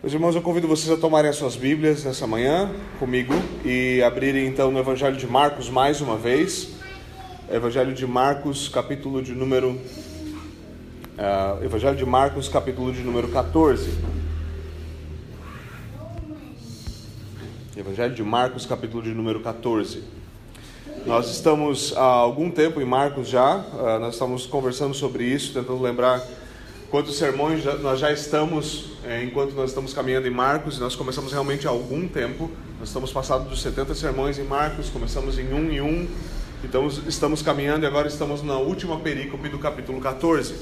[0.00, 4.46] Meus irmãos, eu convido vocês a tomarem as suas Bíblias nessa manhã comigo e abrirem
[4.46, 6.68] então no Evangelho de Marcos mais uma vez.
[7.50, 9.70] Evangelho de Marcos, capítulo de número.
[9.70, 13.98] Uh, Evangelho de Marcos, capítulo de número 14.
[17.76, 20.04] Evangelho de Marcos, capítulo de número 14.
[21.06, 25.82] Nós estamos há algum tempo em Marcos já, uh, nós estamos conversando sobre isso, tentando
[25.82, 26.22] lembrar
[26.90, 31.32] quantos sermões nós já estamos, é, enquanto nós estamos caminhando em Marcos, e nós começamos
[31.32, 35.70] realmente há algum tempo, nós estamos passados dos 70 sermões em Marcos, começamos em um
[35.70, 36.08] em um,
[36.64, 40.54] então estamos caminhando e agora estamos na última perícope do capítulo 14.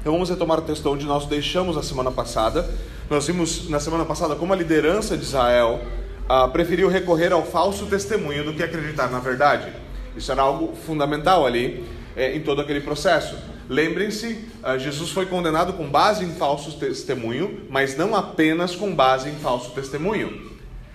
[0.00, 2.68] Então vamos retomar o texto onde nós deixamos a semana passada.
[3.10, 5.80] Nós vimos na semana passada como a liderança de Israel
[6.26, 9.70] ah, preferiu recorrer ao falso testemunho do que acreditar na verdade.
[10.16, 11.84] Isso era algo fundamental ali
[12.16, 13.36] é, em todo aquele processo.
[13.70, 19.28] Lembrem-se, ah, Jesus foi condenado com base em falso testemunho, mas não apenas com base
[19.28, 20.50] em falso testemunho.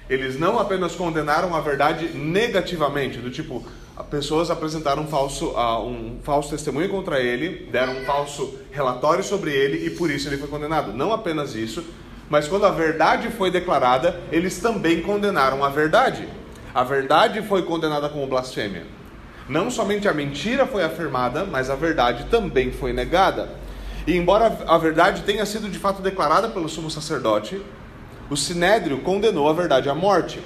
[0.10, 3.66] Eles não apenas condenaram a verdade negativamente, do tipo,
[4.10, 9.54] pessoas apresentaram um falso, uh, um falso testemunho contra ele, deram um falso relatório sobre
[9.54, 10.92] ele e por isso ele foi condenado.
[10.92, 11.82] Não apenas isso,
[12.30, 16.28] mas quando a verdade foi declarada, eles também condenaram a verdade.
[16.74, 18.95] A verdade foi condenada como blasfêmia.
[19.48, 23.50] Não somente a mentira foi afirmada, mas a verdade também foi negada.
[24.08, 27.62] E embora a verdade tenha sido de fato declarada pelo sumo sacerdote,
[28.30, 30.40] o sinédrio condenou a verdade à morte.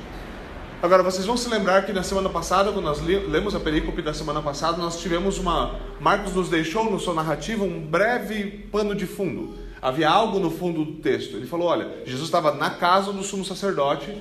[0.82, 4.14] Agora, vocês vão se lembrar que na semana passada, quando nós lemos a perícope da
[4.14, 5.76] semana passada, nós tivemos uma.
[6.00, 9.58] Marcos nos deixou no sua narrativa um breve pano de fundo.
[9.82, 11.36] Havia algo no fundo do texto.
[11.36, 14.14] Ele falou: olha, Jesus estava na casa do sumo sacerdote,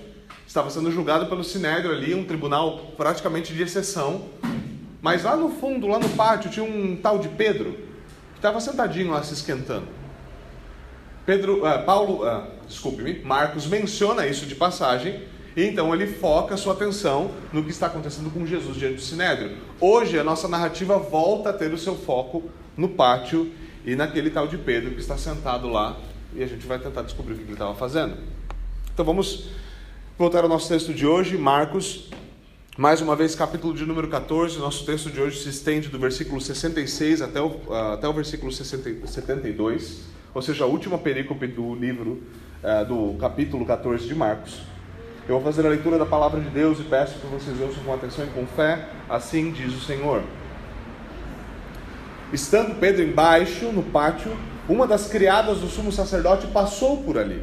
[0.46, 4.22] estava sendo julgado pelo sinédrio ali, um tribunal praticamente de exceção.
[5.00, 7.72] Mas lá no fundo, lá no pátio, tinha um tal de Pedro,
[8.32, 9.86] que estava sentadinho lá se esquentando.
[11.24, 15.22] Pedro, uh, Paulo, uh, desculpe-me, Marcos menciona isso de passagem,
[15.56, 19.56] e então ele foca sua atenção no que está acontecendo com Jesus diante do Sinédrio.
[19.80, 22.44] Hoje a nossa narrativa volta a ter o seu foco
[22.76, 23.52] no pátio
[23.84, 25.96] e naquele tal de Pedro que está sentado lá,
[26.34, 28.16] e a gente vai tentar descobrir o que ele estava fazendo.
[28.92, 29.48] Então vamos
[30.16, 32.08] voltar ao nosso texto de hoje, Marcos
[32.78, 36.40] mais uma vez, capítulo de número 14, nosso texto de hoje se estende do versículo
[36.40, 41.74] 66 até o, uh, até o versículo 60, 72, ou seja, a última perícope do
[41.74, 42.22] livro,
[42.62, 44.62] uh, do capítulo 14 de Marcos.
[45.28, 47.92] Eu vou fazer a leitura da palavra de Deus e peço que vocês ouçam com
[47.92, 50.22] atenção e com fé, assim diz o Senhor.
[52.32, 54.30] Estando Pedro embaixo, no pátio,
[54.68, 57.42] uma das criadas do sumo sacerdote passou por ali.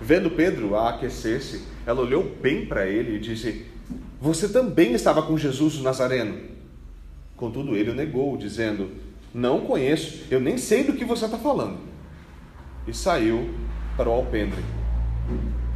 [0.00, 3.73] Vendo Pedro a aquecer-se, ela olhou bem para ele e disse:
[4.24, 6.40] você também estava com Jesus o Nazareno.
[7.36, 8.90] Contudo, ele o negou, dizendo:
[9.34, 11.76] Não conheço, eu nem sei do que você está falando.
[12.88, 13.50] E saiu
[13.98, 14.64] para o alpendre.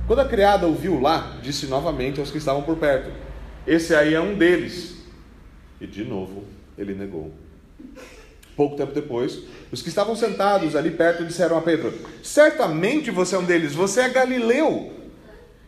[0.06, 3.12] Quando a criada o viu lá, disse novamente aos que estavam por perto:
[3.66, 4.96] Esse aí é um deles.
[5.78, 6.44] E de novo
[6.78, 7.30] ele negou.
[8.56, 11.92] Pouco tempo depois, os que estavam sentados ali perto disseram a Pedro:
[12.22, 14.97] Certamente você é um deles, você é galileu.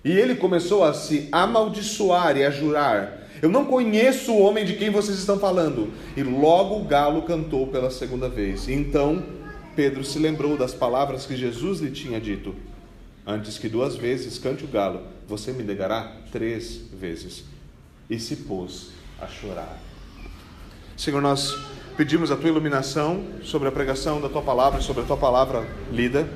[0.05, 4.75] E ele começou a se amaldiçoar e a jurar: Eu não conheço o homem de
[4.75, 5.93] quem vocês estão falando.
[6.16, 8.69] E logo o galo cantou pela segunda vez.
[8.69, 9.22] Então
[9.77, 12.55] Pedro se lembrou das palavras que Jesus lhe tinha dito:
[13.27, 17.44] Antes que duas vezes cante o galo, você me negará três vezes.
[18.09, 18.89] E se pôs
[19.21, 19.78] a chorar.
[20.97, 21.55] Senhor, nós
[21.97, 26.28] pedimos a tua iluminação sobre a pregação da tua palavra, sobre a tua palavra lida.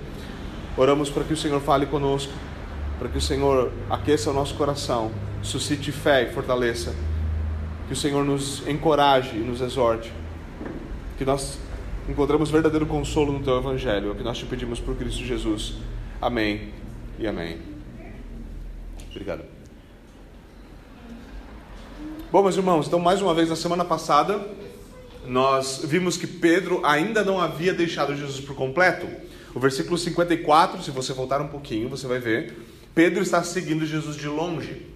[0.76, 2.32] Oramos para que o Senhor fale conosco
[2.98, 5.10] para que o Senhor aqueça o nosso coração,
[5.42, 6.94] suscite fé e fortaleça,
[7.86, 10.12] que o Senhor nos encoraje e nos exorte,
[11.18, 11.58] que nós
[12.08, 15.74] encontremos verdadeiro consolo no Teu Evangelho, é o que nós te pedimos por Cristo Jesus.
[16.20, 16.70] Amém
[17.18, 17.58] e amém.
[19.10, 19.42] Obrigado.
[22.30, 24.44] Bom, meus irmãos, então mais uma vez na semana passada
[25.26, 29.06] nós vimos que Pedro ainda não havia deixado Jesus por completo.
[29.54, 32.54] O versículo 54, se você voltar um pouquinho, você vai ver
[32.94, 34.86] Pedro está seguindo Jesus de longe.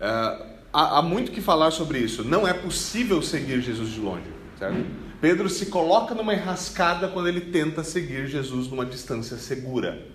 [0.00, 2.24] Uh, há, há, muito que falar sobre isso.
[2.24, 4.26] Não é possível seguir Jesus de longe,
[4.58, 4.84] certo?
[5.20, 10.06] Pedro se coloca numa enrascada quando ele tenta seguir Jesus numa distância segura,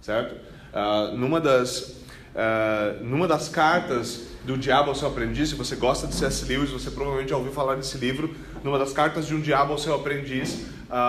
[0.00, 0.34] certo?
[0.74, 6.06] Uh, numa das Uh, numa das cartas do Diabo ao seu aprendiz, se você gosta
[6.06, 6.44] de C.S.
[6.44, 8.32] Lewis, você provavelmente já ouviu falar desse livro.
[8.62, 10.64] Numa das cartas de um diabo ao seu aprendiz,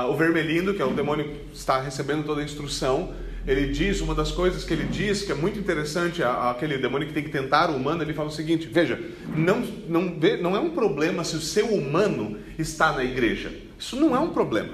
[0.10, 3.14] o Vermelindo, que é o demônio que está recebendo toda a instrução,
[3.48, 7.14] ele diz, uma das coisas que ele diz, que é muito interessante, aquele demônio que
[7.14, 9.00] tem que tentar o humano, ele fala o seguinte: veja,
[9.36, 13.52] não, não, não é um problema se o seu humano está na igreja.
[13.80, 14.70] Isso não é um problema.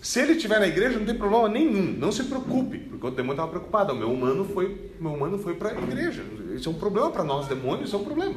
[0.00, 1.96] Se ele estiver na igreja, não tem problema nenhum.
[1.98, 3.94] Não se preocupe, porque o demônio estava preocupado.
[3.94, 6.22] O meu humano foi, meu humano foi para a igreja.
[6.54, 8.34] Isso é um problema para nós, demônios, isso é um problema.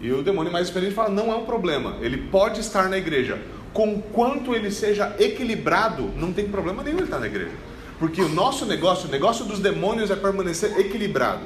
[0.00, 1.96] E o demônio mais experiente fala: não é um problema.
[2.02, 3.40] Ele pode estar na igreja.
[3.72, 7.52] Conquanto ele seja equilibrado, não tem problema nenhum ele estar na igreja.
[7.98, 11.42] Porque o nosso negócio, o negócio dos demônios é permanecer equilibrado.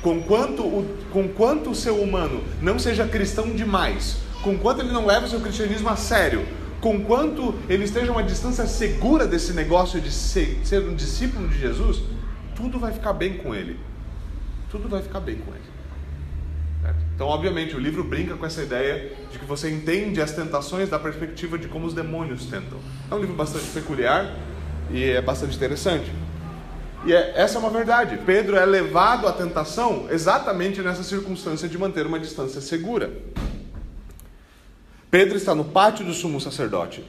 [0.00, 5.28] Conquanto o, conquanto o seu humano não seja cristão demais, conquanto ele não leve o
[5.28, 6.46] seu cristianismo a sério,
[6.80, 11.58] conquanto ele esteja a uma distância segura desse negócio de ser, ser um discípulo de
[11.58, 12.02] Jesus,
[12.54, 13.78] tudo vai ficar bem com ele.
[14.70, 15.72] Tudo vai ficar bem com ele.
[17.14, 20.98] Então, obviamente, o livro brinca com essa ideia de que você entende as tentações da
[20.98, 22.78] perspectiva de como os demônios tentam.
[23.08, 24.34] É um livro bastante peculiar
[24.92, 26.12] e é bastante interessante.
[27.04, 28.18] E é, essa é uma verdade.
[28.24, 33.10] Pedro é levado à tentação exatamente nessa circunstância de manter uma distância segura.
[35.10, 37.04] Pedro está no pátio do sumo sacerdote.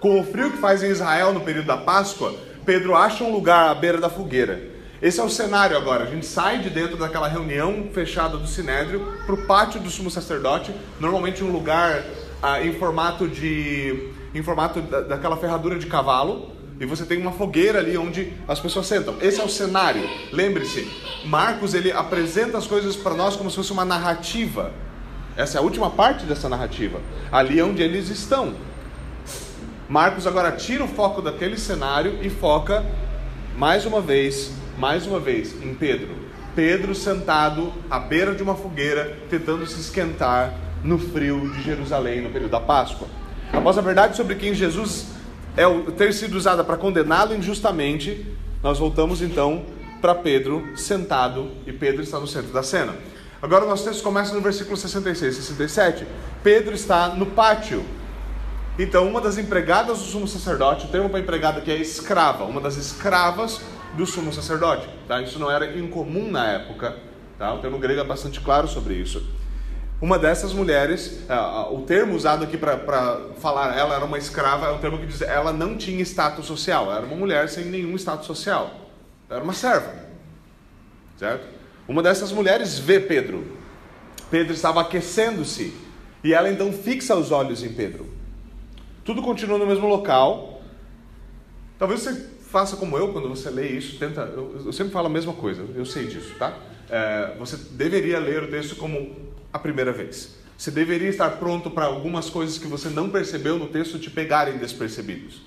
[0.00, 2.34] Com o frio que faz em Israel no período da Páscoa,
[2.64, 4.72] Pedro acha um lugar à beira da fogueira.
[5.02, 6.04] Esse é o cenário agora.
[6.04, 10.10] A gente sai de dentro daquela reunião fechada do Sinédrio para o pátio do sumo
[10.10, 12.02] sacerdote, normalmente um lugar
[12.42, 17.32] ah, em formato de, em formato da, daquela ferradura de cavalo, e você tem uma
[17.32, 19.16] fogueira ali onde as pessoas sentam.
[19.20, 20.08] Esse é o cenário.
[20.32, 20.90] Lembre-se,
[21.24, 24.72] Marcos ele apresenta as coisas para nós como se fosse uma narrativa.
[25.36, 27.00] Essa é a última parte dessa narrativa.
[27.30, 28.54] Ali é onde eles estão.
[29.88, 32.84] Marcos agora tira o foco daquele cenário e foca
[33.56, 36.08] mais uma vez, mais uma vez em Pedro.
[36.56, 42.30] Pedro sentado à beira de uma fogueira, tentando se esquentar no frio de Jerusalém no
[42.30, 43.08] período da Páscoa.
[43.52, 45.06] Após a verdade sobre quem Jesus
[45.56, 48.26] é ter sido usada para condená-lo injustamente,
[48.62, 49.64] nós voltamos então
[50.00, 52.94] para Pedro sentado e Pedro está no centro da cena.
[53.40, 56.06] Agora o nosso texto começa no versículo 66 e 67.
[56.42, 57.84] Pedro está no pátio.
[58.78, 62.60] Então, uma das empregadas do sumo sacerdote, o termo para empregada aqui é escrava, uma
[62.60, 63.60] das escravas
[63.96, 64.88] do sumo sacerdote.
[65.06, 65.22] Tá?
[65.22, 66.96] Isso não era incomum na época.
[67.38, 67.54] Tá?
[67.54, 69.24] O termo grego é bastante claro sobre isso.
[70.00, 72.78] Uma dessas mulheres, uh, o termo usado aqui para
[73.38, 76.92] falar ela era uma escrava, é um termo que diz ela não tinha status social,
[76.92, 78.70] era uma mulher sem nenhum status social,
[79.30, 79.94] era uma serva,
[81.16, 81.46] certo?
[81.86, 83.56] Uma dessas mulheres vê Pedro.
[84.30, 85.74] Pedro estava aquecendo-se
[86.22, 88.08] e ela então fixa os olhos em Pedro.
[89.04, 90.62] Tudo continua no mesmo local.
[91.78, 92.14] Talvez você
[92.50, 94.22] faça como eu quando você lê isso, tenta.
[94.22, 96.56] Eu, eu sempre falo a mesma coisa, eu sei disso, tá?
[96.90, 99.23] É, você deveria ler o texto como
[99.54, 100.34] a primeira vez.
[100.58, 104.58] Você deveria estar pronto para algumas coisas que você não percebeu no texto te pegarem
[104.58, 105.42] despercebidos.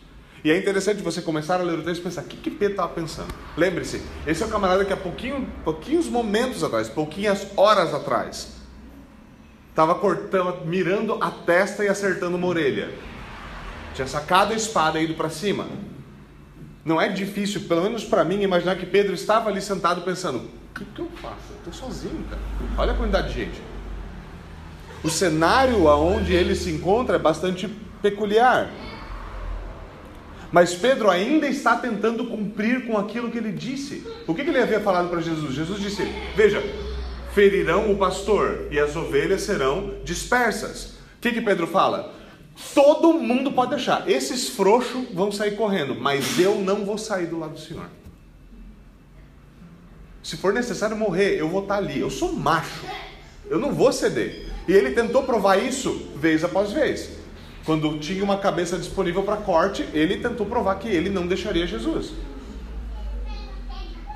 [0.46, 2.76] E é interessante você começar a ler o texto e pensar, o que, que Pedro
[2.76, 3.34] estava pensando?
[3.58, 8.54] Lembre-se, esse é o camarada que há pouquinho, pouquinhos momentos atrás, pouquinhas horas atrás,
[9.72, 12.90] estava cortando, mirando a testa e acertando uma orelha.
[13.94, 15.68] Tinha sacado a espada e ido para cima.
[16.86, 20.80] Não é difícil, pelo menos para mim, imaginar que Pedro estava ali sentado pensando: o
[20.80, 21.52] que, que eu faço?
[21.52, 22.42] Eu estou sozinho, cara.
[22.78, 23.62] Olha a quantidade de gente.
[25.08, 27.66] O cenário aonde ele se encontra é bastante
[28.02, 28.70] peculiar.
[30.52, 34.06] Mas Pedro ainda está tentando cumprir com aquilo que ele disse.
[34.28, 35.56] O que, ele havia falado para Jesus?
[35.56, 36.04] Jesus disse:
[36.36, 36.62] Veja,
[37.34, 40.98] ferirão o pastor e as ovelhas serão dispersas.
[41.18, 42.14] O que, que Pedro fala?
[42.76, 44.10] Todo mundo pode deixar.
[44.10, 47.90] Esses frouxos vão sair correndo, mas eu não vou sair do lado do Senhor.
[50.22, 51.98] Se for necessário morrer, eu vou estar ali.
[51.98, 52.86] Eu sou macho.
[53.50, 54.57] Eu não vou ceder.
[54.68, 57.10] E ele tentou provar isso vez após vez.
[57.66, 62.12] Quando tinha uma cabeça disponível para corte, ele tentou provar que ele não deixaria Jesus.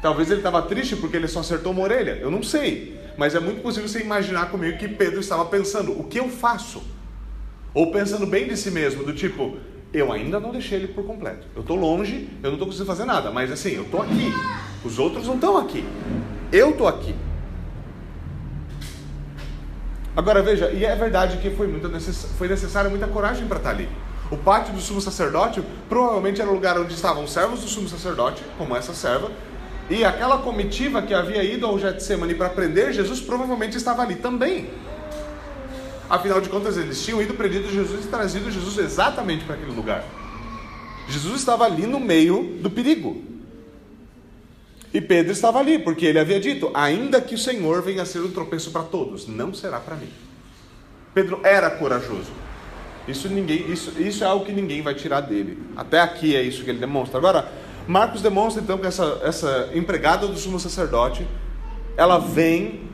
[0.01, 2.99] Talvez ele estava triste porque ele só acertou uma orelha, eu não sei.
[3.17, 6.81] Mas é muito possível você imaginar comigo que Pedro estava pensando: o que eu faço?
[7.73, 9.57] Ou pensando bem de si mesmo, do tipo:
[9.93, 11.45] eu ainda não deixei ele por completo.
[11.55, 14.31] Eu estou longe, eu não estou conseguindo fazer nada, mas assim, eu estou aqui.
[14.83, 15.83] Os outros não estão aqui.
[16.51, 17.13] Eu estou aqui.
[20.15, 22.27] Agora veja, e é verdade que foi, muito necess...
[22.37, 23.87] foi necessária muita coragem para estar ali.
[24.29, 28.43] O pátio do sumo sacerdote provavelmente era o lugar onde estavam servos do sumo sacerdote,
[28.57, 29.31] como essa serva,
[29.89, 34.69] e aquela comitiva que havia ido ao Getsemane para prender Jesus provavelmente estava ali também.
[36.09, 40.03] Afinal de contas, eles tinham ido prender Jesus e trazido Jesus exatamente para aquele lugar.
[41.07, 43.30] Jesus estava ali no meio do perigo.
[44.93, 48.19] E Pedro estava ali, porque ele havia dito: ainda que o Senhor venha a ser
[48.19, 50.09] um tropeço para todos, não será para mim.
[51.13, 52.31] Pedro era corajoso.
[53.07, 55.57] Isso, ninguém, isso, isso é algo que ninguém vai tirar dele.
[55.75, 57.17] Até aqui é isso que ele demonstra.
[57.17, 57.51] Agora,
[57.87, 61.25] Marcos demonstra então que essa, essa empregada do sumo sacerdote,
[61.97, 62.89] ela vem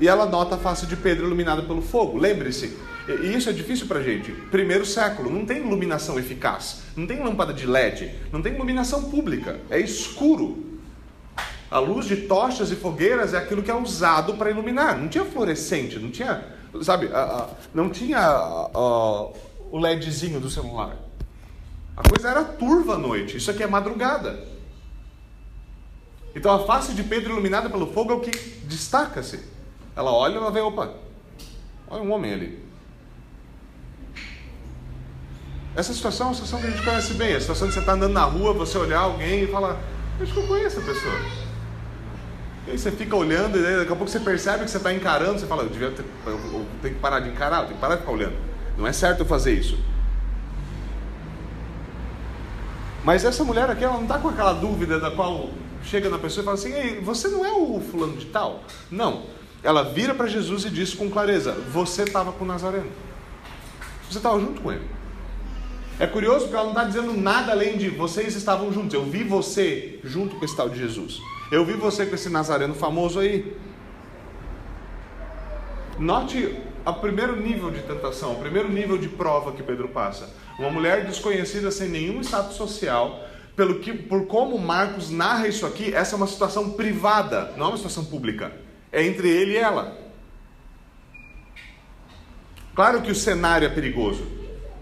[0.00, 2.18] e ela nota a face de Pedro iluminada pelo fogo.
[2.18, 2.76] Lembre-se,
[3.08, 4.32] E isso é difícil para gente.
[4.50, 9.60] Primeiro século, não tem iluminação eficaz, não tem lâmpada de LED, não tem iluminação pública,
[9.70, 10.71] é escuro.
[11.72, 14.98] A luz de tochas e fogueiras é aquilo que é usado para iluminar.
[14.98, 16.44] Não tinha fluorescente, não tinha,
[16.82, 17.08] sabe,
[17.72, 18.20] não tinha
[18.74, 20.98] o LEDzinho do celular.
[21.96, 23.38] A coisa era turva à noite.
[23.38, 24.46] Isso aqui é madrugada.
[26.36, 28.30] Então a face de Pedro iluminada pelo fogo é o que
[28.66, 29.40] destaca-se.
[29.96, 30.92] Ela olha e ela vê, opa,
[31.88, 32.62] olha um homem ali.
[35.74, 37.34] Essa situação é uma situação que a gente conhece bem.
[37.34, 39.80] A situação de você estar andando na rua, você olhar alguém e falar,
[40.20, 41.41] acho que eu conheço a pessoa.
[42.66, 45.38] E aí você fica olhando e daqui a pouco você percebe que você está encarando,
[45.38, 47.80] você fala, eu, devia ter, eu, eu tenho que parar de encarar, eu tenho que
[47.80, 48.36] parar de ficar olhando.
[48.78, 49.76] Não é certo eu fazer isso.
[53.04, 55.50] Mas essa mulher aqui, ela não está com aquela dúvida da qual
[55.82, 58.62] chega na pessoa e fala assim, Ei, você não é o fulano de tal?
[58.90, 59.24] Não.
[59.62, 62.90] Ela vira para Jesus e diz com clareza, você estava com o Nazareno.
[64.08, 64.86] Você estava junto com ele.
[65.98, 68.94] É curioso porque ela não está dizendo nada além de vocês estavam juntos.
[68.94, 71.20] Eu vi você junto com esse tal de Jesus.
[71.52, 73.54] Eu vi você com esse nazareno famoso aí.
[75.98, 80.30] Note o primeiro nível de tentação, o primeiro nível de prova que Pedro passa.
[80.58, 83.22] Uma mulher desconhecida sem nenhum status social,
[83.54, 87.68] pelo que, por como Marcos narra isso aqui, essa é uma situação privada, não é
[87.68, 88.50] uma situação pública.
[88.90, 89.98] É entre ele e ela.
[92.74, 94.26] Claro que o cenário é perigoso,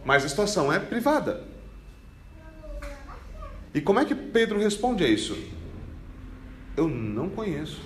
[0.04, 1.42] mas a situação é privada.
[3.74, 5.36] E como é que Pedro responde a isso?
[6.80, 7.82] Eu não conheço.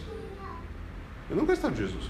[1.28, 2.04] Eu não conheço de Jesus.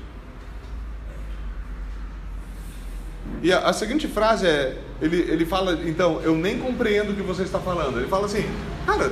[3.42, 7.22] E a, a, seguinte frase é: ele, ele fala, então, eu nem compreendo o que
[7.22, 7.96] você está falando.
[7.96, 8.44] Ele fala assim,
[8.84, 9.10] cara,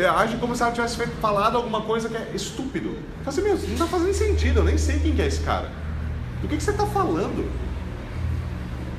[0.00, 2.96] é, age como se ela tivesse feito, falado alguma coisa que é estúpido.
[3.24, 5.72] Fala assim, meu, não está fazendo sentido, eu nem sei quem que é esse cara.
[6.40, 7.50] Do que, que você está falando?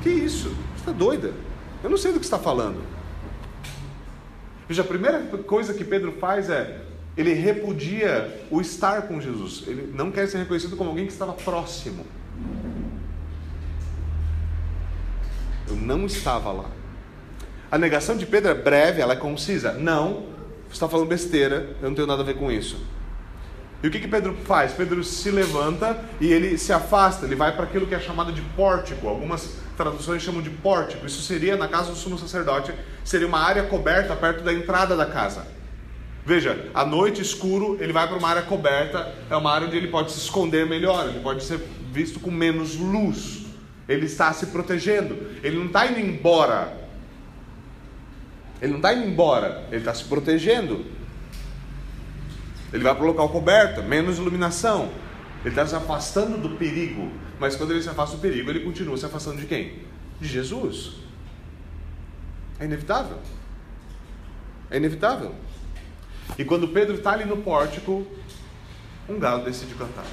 [0.02, 0.50] Que isso?
[0.50, 1.32] Você está doida?
[1.82, 2.82] Eu não sei do que está falando.
[4.68, 6.89] Veja, a primeira coisa que Pedro faz é
[7.20, 9.64] ele repudia o estar com Jesus.
[9.66, 12.06] Ele não quer ser reconhecido como alguém que estava próximo.
[15.68, 16.70] Eu não estava lá.
[17.70, 19.74] A negação de Pedro é breve, ela é concisa.
[19.74, 20.24] Não,
[20.66, 22.82] você está falando besteira, eu não tenho nada a ver com isso.
[23.82, 24.72] E o que, que Pedro faz?
[24.72, 28.42] Pedro se levanta e ele se afasta, ele vai para aquilo que é chamado de
[28.42, 29.06] pórtico.
[29.08, 31.06] Algumas traduções chamam de pórtico.
[31.06, 32.74] Isso seria, na casa do sumo sacerdote,
[33.04, 35.59] seria uma área coberta perto da entrada da casa.
[36.24, 39.88] Veja, à noite escuro, ele vai para uma área coberta, é uma área onde ele
[39.88, 41.58] pode se esconder melhor, ele pode ser
[41.92, 43.46] visto com menos luz.
[43.88, 46.78] Ele está se protegendo, ele não está indo embora.
[48.60, 50.84] Ele não está indo embora, ele está se protegendo.
[52.72, 54.90] Ele vai para o local coberto, menos iluminação.
[55.40, 57.10] Ele está se afastando do perigo.
[57.38, 59.78] Mas quando ele se afasta do perigo, ele continua se afastando de quem?
[60.20, 60.92] De Jesus.
[62.58, 63.16] É inevitável.
[64.70, 65.34] É inevitável.
[66.38, 68.06] E quando Pedro está ali no pórtico,
[69.08, 70.04] um galo decide cantar.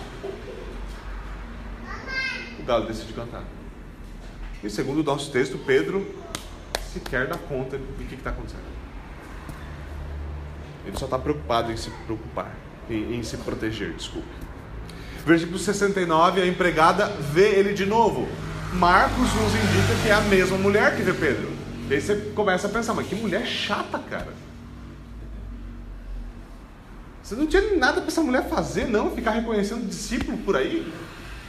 [2.59, 3.43] O galo decide cantar.
[4.63, 6.05] E segundo o nosso texto, Pedro
[6.91, 8.63] sequer dá conta do que está acontecendo.
[10.86, 12.55] Ele só está preocupado em se preocupar,
[12.89, 14.27] em, em se proteger, desculpe.
[15.25, 18.27] Versículo 69, a empregada vê ele de novo.
[18.74, 21.51] Marcos nos indica que é a mesma mulher que vê Pedro.
[21.89, 24.46] Aí você começa a pensar, mas que mulher chata, cara.
[27.27, 30.89] Você não tinha nada para essa mulher fazer, não, ficar reconhecendo discípulo por aí,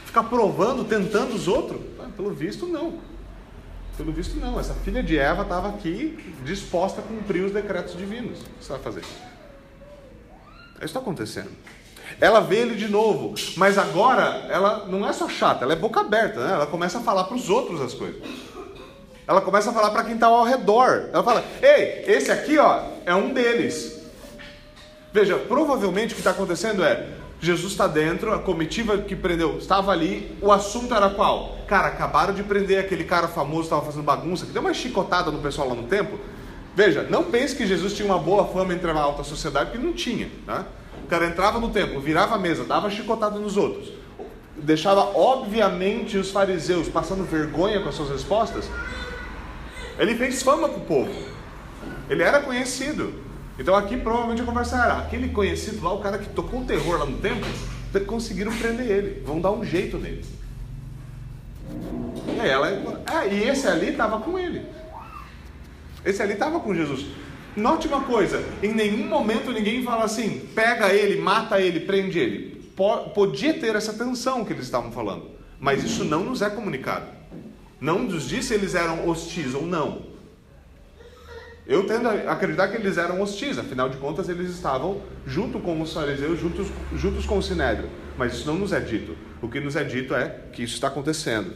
[0.05, 1.79] ficar provando, tentando os outros.
[1.97, 2.99] Ah, pelo visto, não.
[3.95, 4.59] Pelo visto, não.
[4.59, 8.41] Essa filha de Eva estava aqui disposta a cumprir os decretos divinos.
[8.41, 8.99] O que você vai fazer?
[8.99, 9.19] Isso
[10.81, 11.49] está acontecendo.
[12.19, 16.01] Ela vê ele de novo, mas agora ela não é só chata, ela é boca
[16.01, 16.55] aberta, né?
[16.55, 18.21] Ela começa a falar para os outros as coisas.
[19.25, 21.09] Ela começa a falar para quem está ao redor.
[21.13, 23.98] Ela fala: Ei, esse aqui ó, é um deles.
[25.11, 27.07] Veja, provavelmente o que está acontecendo é
[27.41, 31.57] Jesus está dentro, a comitiva que prendeu estava ali, o assunto era qual?
[31.67, 35.31] Cara, acabaram de prender aquele cara famoso que estava fazendo bagunça, que deu uma chicotada
[35.31, 36.19] no pessoal lá no templo.
[36.75, 39.93] Veja, não pense que Jesus tinha uma boa fama entre a alta sociedade, porque não
[39.93, 40.29] tinha.
[40.45, 40.65] Tá?
[41.01, 43.89] O cara entrava no templo, virava a mesa, dava chicotada nos outros,
[44.57, 48.69] deixava obviamente os fariseus passando vergonha com as suas respostas.
[49.97, 51.11] Ele fez fama para o povo,
[52.09, 53.28] ele era conhecido.
[53.59, 56.97] Então aqui provavelmente a conversa era aquele conhecido lá, o cara que tocou o terror
[56.97, 57.45] lá no templo,
[58.07, 60.23] conseguiram prender ele, vão dar um jeito nele.
[62.27, 64.65] E ela, ah, e esse ali estava com ele.
[66.05, 67.07] Esse ali estava com Jesus.
[67.55, 72.71] Note uma coisa, em nenhum momento ninguém fala assim, pega ele, mata ele, prende ele.
[73.13, 77.07] Podia ter essa tensão que eles estavam falando, mas isso não nos é comunicado.
[77.81, 80.08] Não nos diz se eles eram hostis ou não.
[81.69, 85.79] Eu tendo a acreditar que eles eram hostis, afinal de contas eles estavam junto com
[85.79, 87.87] os fariseus, juntos, juntos com o sinédrio.
[88.17, 89.15] Mas isso não nos é dito.
[89.39, 91.53] O que nos é dito é que isso está acontecendo.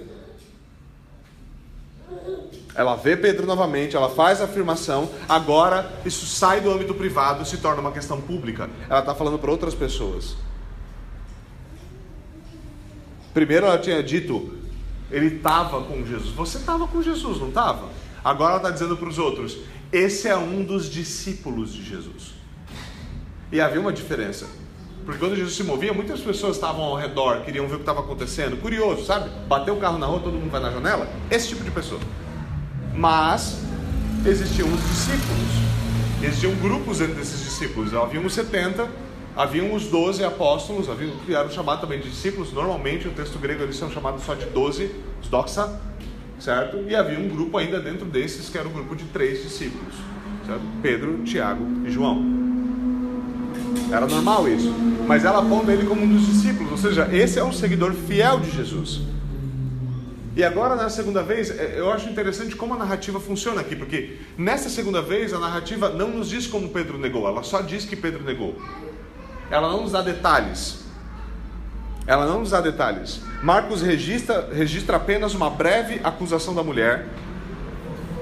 [2.76, 7.46] Ela vê Pedro novamente, ela faz a afirmação, agora isso sai do âmbito privado e
[7.48, 8.70] se torna uma questão pública.
[8.88, 10.36] Ela está falando para outras pessoas.
[13.34, 14.60] Primeiro ela tinha dito,
[15.10, 16.36] ele estava com Jesus.
[16.36, 17.90] Você estava com Jesus, não estava?
[18.24, 19.58] Agora ela está dizendo para os outros,
[19.94, 22.34] esse é um dos discípulos de Jesus.
[23.52, 24.48] E havia uma diferença.
[25.06, 28.00] Porque quando Jesus se movia, muitas pessoas estavam ao redor, queriam ver o que estava
[28.00, 28.58] acontecendo.
[28.58, 29.30] Curioso, sabe?
[29.48, 31.08] Bateu o carro na rua, todo mundo vai na janela.
[31.30, 32.02] Esse tipo de pessoa.
[32.96, 33.62] Mas
[34.26, 35.64] existiam os discípulos.
[36.24, 37.94] Existiam grupos entre esses discípulos.
[37.94, 38.90] Havia uns 70,
[39.36, 42.52] haviam os 12 apóstolos, haviam, eram chamados também de discípulos.
[42.52, 44.90] Normalmente, o texto grego eles são chamados só de 12,
[45.22, 45.80] os doxa
[46.44, 46.84] certo?
[46.90, 49.96] E havia um grupo ainda dentro desses que era o um grupo de três discípulos,
[50.46, 50.62] certo?
[50.82, 52.22] Pedro, Tiago e João.
[53.90, 54.74] Era normal isso,
[55.08, 58.40] mas ela aponta ele como um dos discípulos, ou seja, esse é um seguidor fiel
[58.40, 59.02] de Jesus.
[60.36, 64.18] E agora, na segunda vez, é, eu acho interessante como a narrativa funciona aqui, porque
[64.38, 67.96] nessa segunda vez a narrativa não nos diz como Pedro negou, ela só diz que
[67.96, 68.58] Pedro negou.
[69.50, 70.83] Ela não nos dá detalhes.
[72.06, 73.22] Ela não nos dá detalhes.
[73.42, 77.08] Marcos registra, registra apenas uma breve acusação da mulher.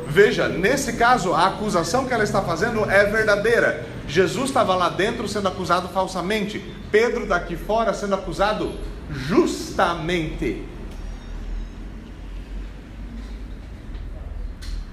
[0.08, 3.86] Veja, nesse caso, a acusação que ela está fazendo é verdadeira.
[4.08, 6.64] Jesus estava lá dentro sendo acusado falsamente.
[6.92, 8.74] Pedro daqui fora sendo acusado
[9.10, 10.66] justamente.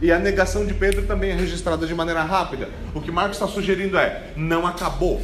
[0.00, 2.68] E a negação de Pedro também é registrada de maneira rápida.
[2.94, 5.20] O que Marcos está sugerindo é: não acabou.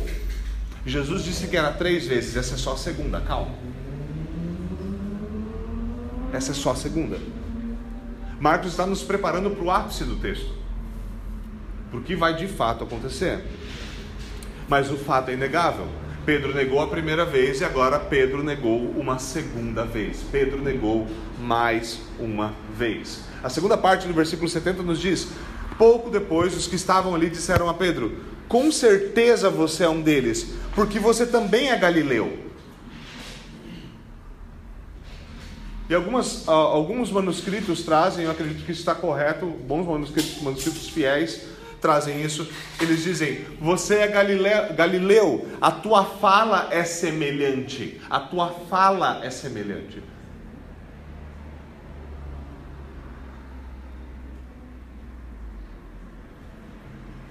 [0.86, 3.54] Jesus disse que era três vezes, essa é só a segunda, calma.
[6.32, 7.18] Essa é só a segunda.
[8.38, 10.52] Marcos está nos preparando para o ápice do texto,
[11.90, 13.42] para o que vai de fato acontecer.
[14.68, 15.86] Mas o fato é inegável.
[16.26, 20.24] Pedro negou a primeira vez e agora Pedro negou uma segunda vez.
[20.32, 21.06] Pedro negou
[21.38, 23.24] mais uma vez.
[23.42, 25.28] A segunda parte do versículo 70 nos diz:
[25.76, 28.16] Pouco depois, os que estavam ali disseram a Pedro:
[28.54, 32.38] Com certeza você é um deles, porque você também é galileu.
[35.90, 41.48] E algumas, alguns manuscritos trazem, eu acredito que isso está correto, bons manuscritos, manuscritos fiéis
[41.80, 42.48] trazem isso.
[42.80, 48.00] Eles dizem: Você é galileu, galileu, a tua fala é semelhante.
[48.08, 50.00] A tua fala é semelhante.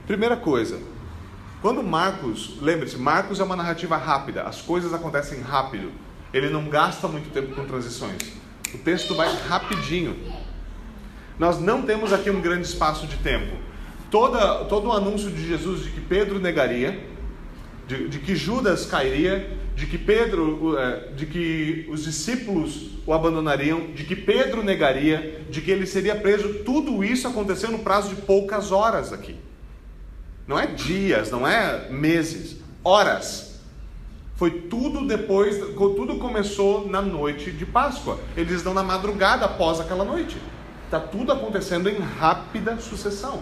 [0.05, 0.91] Primeira coisa,
[1.63, 5.93] quando Marcos, lembre-se, Marcos é uma narrativa rápida, as coisas acontecem rápido.
[6.33, 8.33] Ele não gasta muito tempo com transições.
[8.73, 10.13] O texto vai rapidinho.
[11.39, 13.55] Nós não temos aqui um grande espaço de tempo.
[14.11, 17.01] Toda, todo o anúncio de Jesus de que Pedro negaria,
[17.87, 23.87] de, de que Judas cairia, de que Pedro, é, de que os discípulos o abandonariam,
[23.93, 28.21] de que Pedro negaria, de que ele seria preso, tudo isso aconteceu no prazo de
[28.21, 29.37] poucas horas aqui.
[30.47, 33.59] Não é dias, não é meses, horas.
[34.35, 38.19] Foi tudo depois, tudo começou na noite de Páscoa.
[38.35, 40.37] Eles estão na madrugada após aquela noite.
[40.85, 43.41] Está tudo acontecendo em rápida sucessão.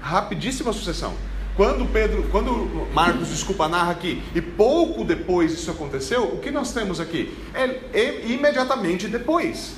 [0.00, 1.14] Rapidíssima sucessão.
[1.56, 6.72] Quando Pedro, quando Marcos, desculpa, narra aqui, e pouco depois isso aconteceu, o que nós
[6.72, 7.36] temos aqui?
[7.54, 9.74] É, é imediatamente depois.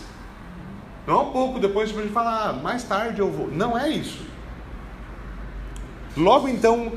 [1.07, 3.49] Não é um pouco depois para a gente falar, ah, mais tarde eu vou.
[3.49, 4.27] Não é isso.
[6.17, 6.93] Logo então,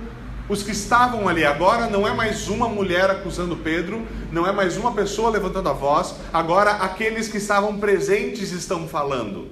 [0.49, 4.75] os que estavam ali agora não é mais uma mulher acusando Pedro, não é mais
[4.77, 9.47] uma pessoa levantando a voz, agora aqueles que estavam presentes estão falando.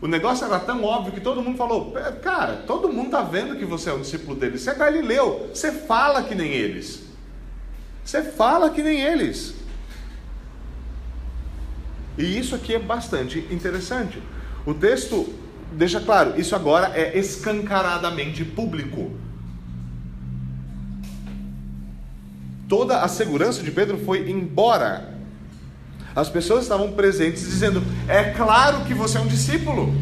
[0.00, 3.64] O negócio era tão óbvio que todo mundo falou: Cara, todo mundo está vendo que
[3.64, 7.02] você é um discípulo deles, você é galileu, você fala que nem eles.
[8.04, 9.54] Você fala que nem eles.
[12.16, 14.22] E isso aqui é bastante interessante.
[14.66, 15.32] O texto
[15.72, 19.12] deixa claro, isso agora é escancaradamente público.
[22.68, 25.14] Toda a segurança de Pedro foi embora.
[26.14, 29.92] As pessoas estavam presentes dizendo: É claro que você é um discípulo.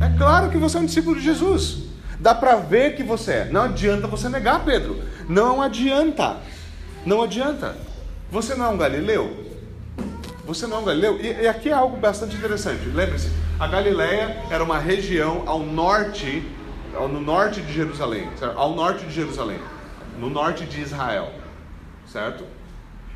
[0.00, 1.84] É claro que você é um discípulo de Jesus.
[2.20, 3.44] Dá para ver que você é.
[3.50, 5.02] Não adianta você negar, Pedro.
[5.28, 6.36] Não adianta.
[7.04, 7.76] Não adianta.
[8.30, 9.45] Você não é um galileu?
[10.46, 11.18] Você não é um galileu?
[11.20, 12.88] E, e aqui é algo bastante interessante.
[12.88, 16.44] Lembre-se, a Galileia era uma região ao norte,
[16.92, 18.56] no norte de Jerusalém, certo?
[18.56, 19.58] ao norte de Jerusalém,
[20.20, 21.32] no norte de Israel,
[22.06, 22.44] certo?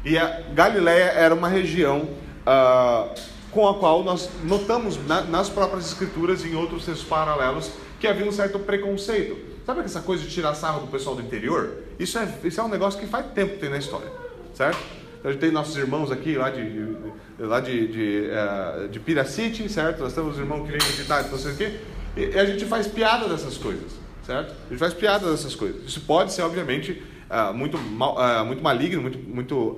[0.05, 2.09] E a Galileia era uma região
[2.41, 3.15] uh,
[3.53, 8.09] com a qual nós notamos na, nas próprias escrituras e em outros textos paralelos que
[8.09, 9.37] havia um certo preconceito.
[9.65, 11.85] Sabe essa coisa de tirar sarro do pessoal do interior?
[11.97, 14.11] Isso é, isso é um negócio que faz tempo que tem na história,
[14.53, 15.00] certo?
[15.23, 16.97] A gente tem nossos irmãos aqui lá de,
[17.39, 20.03] lá de, de, uh, de Piracite, certo?
[20.03, 21.81] Nós temos irmãos que vêm visitar, não sei o quê.
[22.17, 23.93] E a gente faz piada dessas coisas,
[24.27, 24.55] certo?
[24.67, 25.85] A gente faz piada dessas coisas.
[25.85, 29.77] Isso pode ser, obviamente, uh, muito, mal, uh, muito maligno, muito, muito,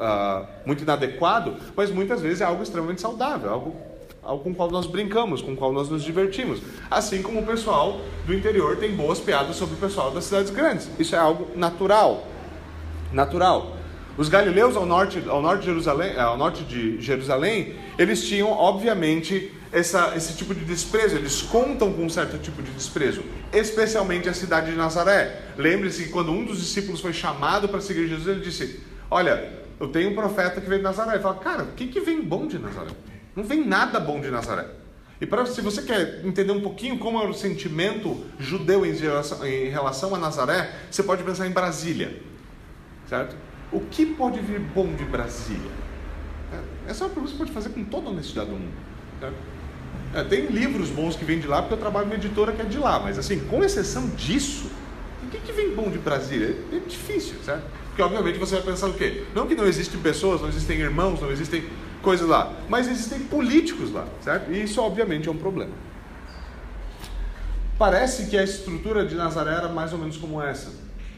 [0.64, 3.76] muito inadequado, mas muitas vezes é algo extremamente saudável, algo,
[4.22, 6.60] algo com o qual nós brincamos, com o qual nós nos divertimos.
[6.88, 10.88] Assim como o pessoal do interior tem boas piadas sobre o pessoal das cidades grandes.
[11.00, 12.28] Isso é algo natural.
[13.12, 13.81] Natural.
[14.16, 19.52] Os galileus ao norte, ao norte de Jerusalém, ao norte de Jerusalém eles tinham, obviamente,
[19.72, 23.22] essa, esse tipo de desprezo, eles contam com um certo tipo de desprezo,
[23.52, 25.42] especialmente a cidade de Nazaré.
[25.56, 29.88] Lembre-se que quando um dos discípulos foi chamado para seguir Jesus, ele disse: Olha, eu
[29.88, 31.14] tenho um profeta que veio de Nazaré.
[31.14, 32.90] Ele fala: Cara, o que, que vem bom de Nazaré?
[33.34, 34.66] Não vem nada bom de Nazaré.
[35.20, 39.46] E para se você quer entender um pouquinho como é o sentimento judeu em relação,
[39.46, 42.20] em relação a Nazaré, você pode pensar em Brasília,
[43.08, 43.36] certo?
[43.72, 45.70] O que pode vir bom de Brasília?
[46.52, 48.74] É, essa é uma pergunta que você pode fazer com toda honestidade do mundo.
[49.18, 49.34] Certo?
[50.14, 52.64] É, tem livros bons que vêm de lá, porque eu trabalho numa editora que é
[52.66, 54.70] de lá, mas assim, com exceção disso,
[55.22, 56.54] o que, que vem bom de Brasília?
[56.70, 57.64] É difícil, certo?
[57.88, 59.24] Porque obviamente você vai pensar o quê?
[59.34, 61.64] Não que não existem pessoas, não existem irmãos, não existem
[62.02, 64.52] coisas lá, mas existem políticos lá, certo?
[64.52, 65.72] E isso obviamente é um problema.
[67.78, 70.70] Parece que a estrutura de Nazaré era mais ou menos como essa,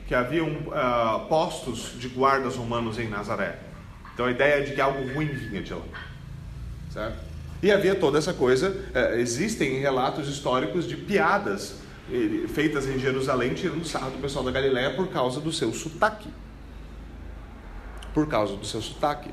[0.06, 3.58] que haviam uh, postos de guardas romanos em Nazaré.
[4.12, 5.82] Então a ideia é de que algo ruim vinha de lá,
[6.90, 7.18] certo?
[7.62, 11.82] E havia toda essa coisa, é, existem relatos históricos de piadas
[12.48, 16.28] feitas em Jerusalém tirando sarro do pessoal da Galiléia por causa do seu sotaque.
[18.12, 19.30] Por causa do seu sotaque.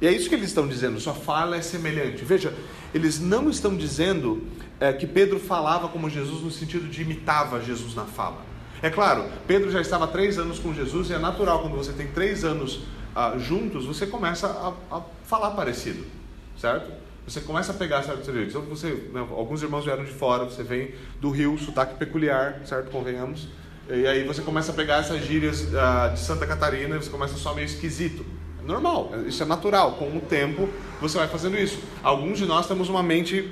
[0.00, 2.24] E é isso que eles estão dizendo, sua fala é semelhante.
[2.24, 2.54] Veja,
[2.94, 4.46] eles não estão dizendo
[4.80, 8.42] é, que Pedro falava como Jesus no sentido de imitava Jesus na fala.
[8.82, 12.06] É claro, Pedro já estava três anos com Jesus e é natural quando você tem
[12.08, 12.80] três anos
[13.14, 16.18] ah, juntos, você começa a, a falar parecido
[16.58, 16.90] certo?
[17.26, 18.28] Você começa a pegar certos.
[18.28, 22.90] Então, você, né, alguns irmãos vieram de fora, você vem do Rio, sotaque peculiar, certo?
[22.90, 23.48] Convenhamos.
[23.88, 27.36] E aí você começa a pegar essas gírias uh, de Santa Catarina e você começa
[27.36, 28.24] soar meio esquisito.
[28.62, 29.92] É normal, isso é natural.
[29.92, 30.68] Com o tempo
[31.00, 31.78] você vai fazendo isso.
[32.02, 33.50] Alguns de nós temos uma mente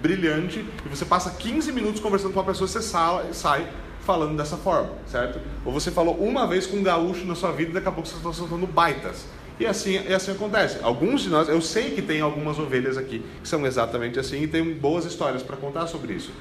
[0.00, 3.66] brilhante e você passa 15 minutos conversando com uma pessoa você sai, sai
[4.04, 5.40] falando dessa forma, certo?
[5.64, 8.08] Ou você falou uma vez com um gaúcho na sua vida e daqui a pouco
[8.08, 9.26] você está soltando baitas.
[9.58, 10.78] E assim, e assim acontece.
[10.82, 14.48] Alguns de nós, eu sei que tem algumas ovelhas aqui que são exatamente assim e
[14.48, 16.32] tem boas histórias para contar sobre isso.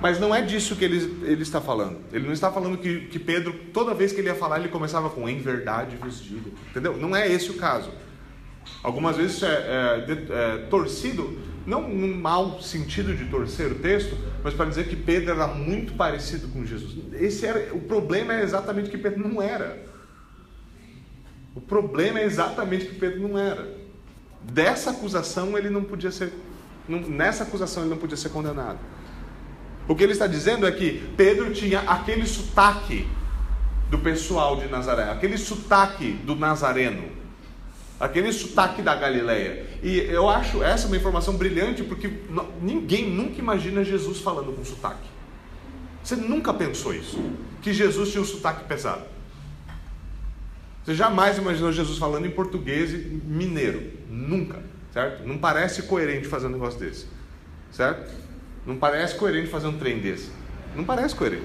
[0.00, 1.98] Mas não é disso que ele, ele está falando.
[2.12, 5.10] Ele não está falando que, que Pedro, toda vez que ele ia falar, ele começava
[5.10, 6.52] com em verdade vos digo.
[6.70, 6.96] Entendeu?
[6.96, 7.90] Não é esse o caso.
[8.82, 11.36] Algumas vezes é, é, é torcido,
[11.68, 15.92] não num mau sentido de torcer o texto, mas para dizer que Pedro era muito
[15.92, 16.96] parecido com Jesus.
[17.12, 19.86] Esse era, o problema é exatamente que Pedro não era.
[21.54, 23.68] O problema é exatamente que Pedro não era.
[24.42, 26.32] Dessa acusação ele não podia ser,
[26.88, 28.78] nessa acusação ele não podia ser condenado.
[29.86, 33.06] O que ele está dizendo é que Pedro tinha aquele sotaque
[33.90, 37.17] do pessoal de Nazaré, aquele sotaque do nazareno,
[37.98, 39.66] aquele sotaque da Galileia.
[39.82, 42.10] E eu acho essa uma informação brilhante porque
[42.60, 45.08] ninguém nunca imagina Jesus falando com sotaque.
[46.02, 47.20] Você nunca pensou isso,
[47.60, 49.02] que Jesus tinha um sotaque pesado.
[50.84, 52.92] Você jamais imaginou Jesus falando em português
[53.24, 53.92] mineiro.
[54.08, 54.62] Nunca.
[54.92, 55.26] Certo?
[55.26, 57.06] Não parece coerente fazer um negócio desse.
[57.70, 58.10] Certo?
[58.64, 60.30] Não parece coerente fazer um trem desse.
[60.74, 61.44] Não parece coerente.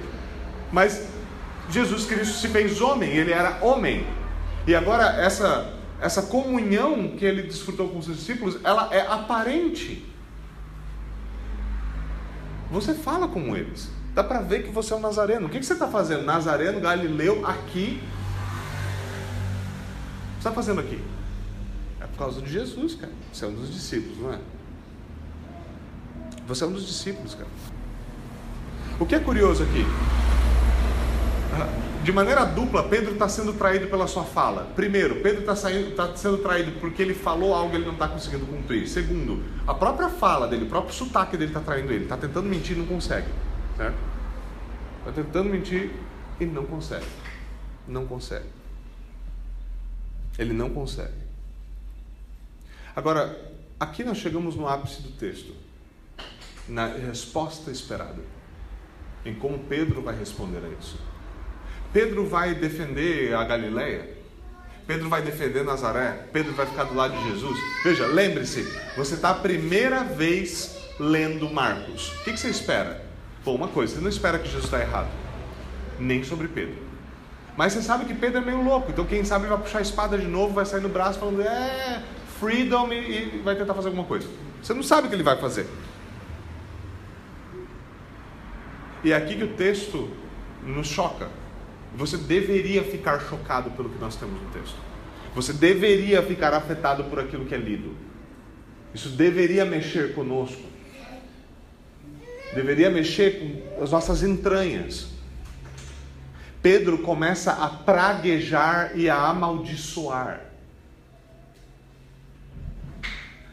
[0.71, 1.07] Mas
[1.69, 4.05] Jesus Cristo se fez homem, ele era homem.
[4.65, 10.05] E agora essa essa comunhão que ele desfrutou com os discípulos, ela é aparente.
[12.71, 13.89] Você fala como eles.
[14.13, 15.47] Dá para ver que você é um nazareno.
[15.47, 16.23] O que você está fazendo?
[16.23, 18.01] Nazareno, Galileu, aqui
[20.37, 21.01] está fazendo aqui?
[22.01, 23.13] É por causa de Jesus, cara.
[23.31, 24.39] Você é um dos discípulos, não é?
[26.47, 27.49] Você é um dos discípulos, cara.
[28.99, 29.85] O que é curioso aqui?
[32.03, 34.65] De maneira dupla, Pedro está sendo traído pela sua fala.
[34.75, 35.53] Primeiro, Pedro está
[35.95, 38.89] tá sendo traído porque ele falou algo que ele não está conseguindo cumprir.
[38.89, 42.03] Segundo, a própria fala dele, o próprio sotaque dele está traindo ele.
[42.03, 43.27] Está tentando mentir e não consegue.
[43.77, 43.95] Certo?
[44.99, 45.91] Está tentando mentir
[46.41, 47.05] e não consegue.
[47.87, 48.49] Não consegue.
[50.37, 51.23] Ele não consegue.
[52.93, 55.55] Agora, aqui nós chegamos no ápice do texto,
[56.67, 58.21] na resposta esperada,
[59.25, 61.12] em como Pedro vai responder a isso.
[61.93, 64.09] Pedro vai defender a Galileia.
[64.87, 66.27] Pedro vai defender Nazaré?
[66.33, 67.57] Pedro vai ficar do lado de Jesus?
[67.83, 68.63] Veja, lembre-se,
[68.97, 72.09] você está a primeira vez lendo Marcos.
[72.09, 73.05] O que, que você espera?
[73.45, 75.09] Bom, uma coisa, você não espera que Jesus está errado,
[75.99, 76.81] nem sobre Pedro.
[77.55, 80.17] Mas você sabe que Pedro é meio louco, então quem sabe vai puxar a espada
[80.17, 82.01] de novo, vai sair no braço falando, é,
[82.39, 84.27] freedom, e, e vai tentar fazer alguma coisa.
[84.61, 85.67] Você não sabe o que ele vai fazer.
[89.03, 90.09] E é aqui que o texto
[90.65, 91.42] nos choca.
[91.95, 94.77] Você deveria ficar chocado pelo que nós temos no texto.
[95.35, 97.95] Você deveria ficar afetado por aquilo que é lido.
[98.93, 100.61] Isso deveria mexer conosco.
[102.53, 105.07] Deveria mexer com as nossas entranhas.
[106.61, 110.45] Pedro começa a praguejar e a amaldiçoar.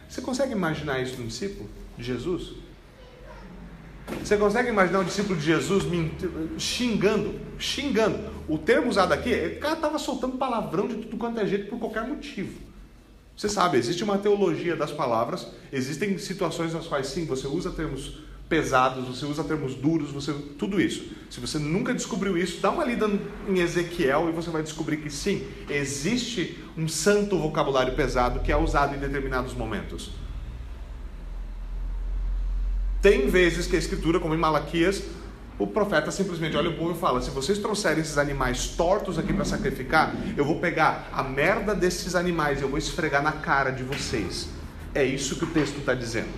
[0.08, 2.52] Você consegue imaginar isso no discípulo de Jesus?
[4.22, 5.84] Você consegue imaginar um discípulo de Jesus
[6.58, 8.18] xingando, xingando.
[8.48, 11.78] O termo usado aqui, o cara estava soltando palavrão de tudo quanto é jeito por
[11.78, 12.52] qualquer motivo.
[13.36, 18.20] Você sabe, existe uma teologia das palavras, existem situações nas quais sim, você usa termos
[18.50, 21.04] pesados, você usa termos duros, você tudo isso.
[21.30, 23.08] Se você nunca descobriu isso, dá uma lida
[23.48, 28.56] em Ezequiel e você vai descobrir que sim, existe um santo vocabulário pesado que é
[28.56, 30.10] usado em determinados momentos.
[33.02, 35.02] Tem vezes que a escritura, como em Malaquias,
[35.58, 39.32] o profeta simplesmente olha o povo e fala: se vocês trouxerem esses animais tortos aqui
[39.32, 43.70] para sacrificar, eu vou pegar a merda desses animais e eu vou esfregar na cara
[43.70, 44.48] de vocês.
[44.94, 46.28] É isso que o texto está dizendo.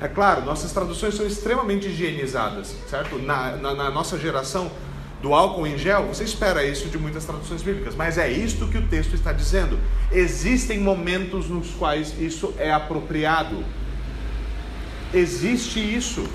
[0.00, 3.18] É claro, nossas traduções são extremamente higienizadas, certo?
[3.18, 4.70] Na, na, na, nossa geração
[5.20, 8.78] do álcool em gel, você espera isso de muitas traduções bíblicas, mas é isto que
[8.78, 9.76] o texto está dizendo.
[10.12, 13.64] Existem momentos nos quais isso é apropriado.
[15.12, 16.28] Existe isso.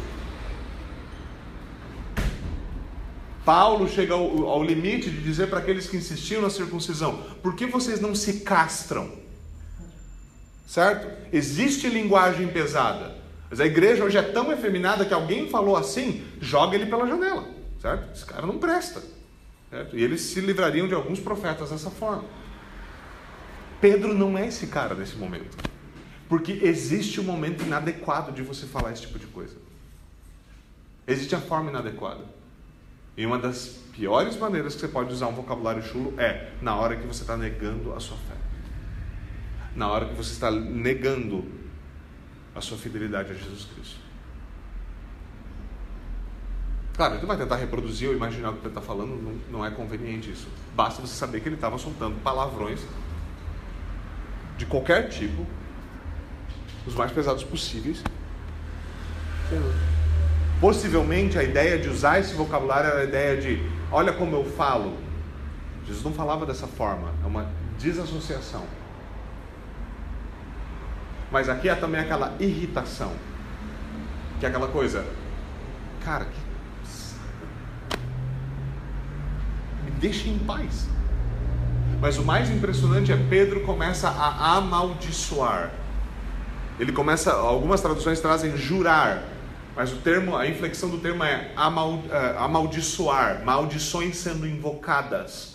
[3.45, 7.65] Paulo chega ao, ao limite de dizer para aqueles que insistiam na circuncisão: por que
[7.65, 9.11] vocês não se castram?
[10.65, 11.07] Certo?
[11.31, 13.15] Existe linguagem pesada.
[13.49, 17.47] Mas a igreja hoje é tão efeminada que alguém falou assim, joga ele pela janela.
[17.79, 18.11] Certo?
[18.15, 19.03] Esse cara não presta.
[19.69, 19.95] Certo?
[19.95, 22.23] E eles se livrariam de alguns profetas dessa forma.
[23.79, 25.55] Pedro não é esse cara nesse momento.
[26.27, 29.55] Porque existe um momento inadequado de você falar esse tipo de coisa.
[31.07, 32.23] Existe a forma inadequada.
[33.15, 36.95] E uma das piores maneiras que você pode usar um vocabulário chulo é na hora
[36.95, 38.35] que você está negando a sua fé.
[39.75, 41.45] Na hora que você está negando
[42.55, 43.99] a sua fidelidade a Jesus Cristo.
[46.95, 49.71] Claro, ele vai tentar reproduzir ou imaginar o que ele está falando, não, não é
[49.71, 50.47] conveniente isso.
[50.75, 52.81] Basta você saber que ele estava soltando palavrões
[54.57, 55.45] de qualquer tipo
[56.85, 58.03] os mais pesados possíveis.
[60.59, 64.97] Possivelmente a ideia de usar esse vocabulário era a ideia de, olha como eu falo.
[65.85, 68.63] Jesus não falava dessa forma, é uma desassociação.
[71.31, 73.11] Mas aqui é também aquela irritação,
[74.39, 75.05] que é aquela coisa,
[76.03, 76.43] cara, que...
[79.83, 80.87] me deixa em paz.
[81.99, 85.71] Mas o mais impressionante é Pedro começa a amaldiçoar.
[86.83, 89.23] Ele começa, algumas traduções trazem jurar,
[89.73, 95.53] mas o termo, a inflexão do termo é eh, amaldiçoar, maldições sendo invocadas.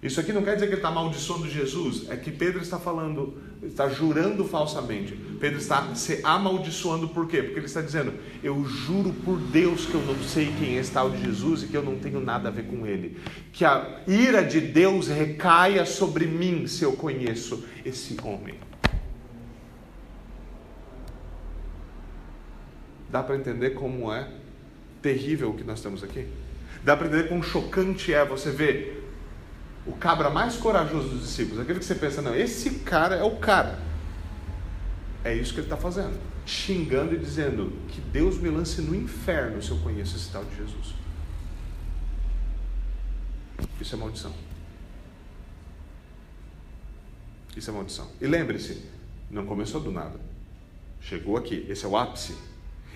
[0.00, 3.36] Isso aqui não quer dizer que ele está amaldiçoando Jesus, é que Pedro está falando,
[3.60, 5.18] está jurando falsamente.
[5.40, 7.42] Pedro está se amaldiçoando por quê?
[7.42, 10.92] Porque ele está dizendo: Eu juro por Deus que eu não sei quem é esse
[10.92, 13.18] tal de Jesus e que eu não tenho nada a ver com ele.
[13.52, 18.54] Que a ira de Deus recaia sobre mim se eu conheço esse homem.
[23.16, 24.28] Dá para entender como é
[25.00, 26.28] terrível o que nós temos aqui?
[26.84, 29.10] Dá para entender quão chocante é você ver
[29.86, 33.36] o cabra mais corajoso dos discípulos, aquele que você pensa, não, esse cara é o
[33.36, 33.78] cara.
[35.24, 39.62] É isso que ele está fazendo, xingando e dizendo que Deus me lance no inferno
[39.62, 40.94] se eu conheço esse tal de Jesus.
[43.80, 44.34] Isso é maldição.
[47.56, 48.10] Isso é maldição.
[48.20, 48.84] E lembre-se,
[49.30, 50.20] não começou do nada.
[51.00, 52.36] Chegou aqui, esse é o ápice.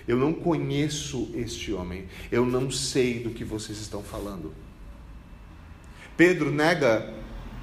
[0.07, 2.05] Eu não conheço este homem.
[2.31, 4.53] Eu não sei do que vocês estão falando.
[6.17, 7.13] Pedro nega,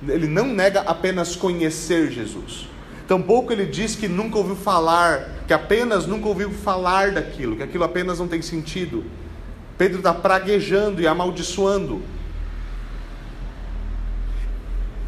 [0.07, 2.69] ele não nega apenas conhecer Jesus.
[3.07, 7.85] Tampouco ele diz que nunca ouviu falar, que apenas nunca ouviu falar daquilo, que aquilo
[7.85, 9.05] apenas não tem sentido.
[9.79, 12.03] Pedro está praguejando e amaldiçoando.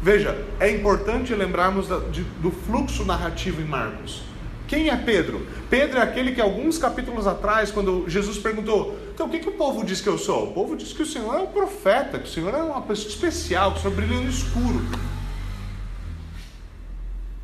[0.01, 4.30] Veja, é importante lembrarmos do fluxo narrativo em Marcos.
[4.71, 5.45] Quem é Pedro?
[5.69, 9.51] Pedro é aquele que alguns capítulos atrás, quando Jesus perguntou: Então o que, que o
[9.51, 10.49] povo diz que eu sou?
[10.49, 13.09] O povo diz que o Senhor é um profeta, que o Senhor é uma pessoa
[13.09, 14.81] especial, que o Senhor brilha no escuro.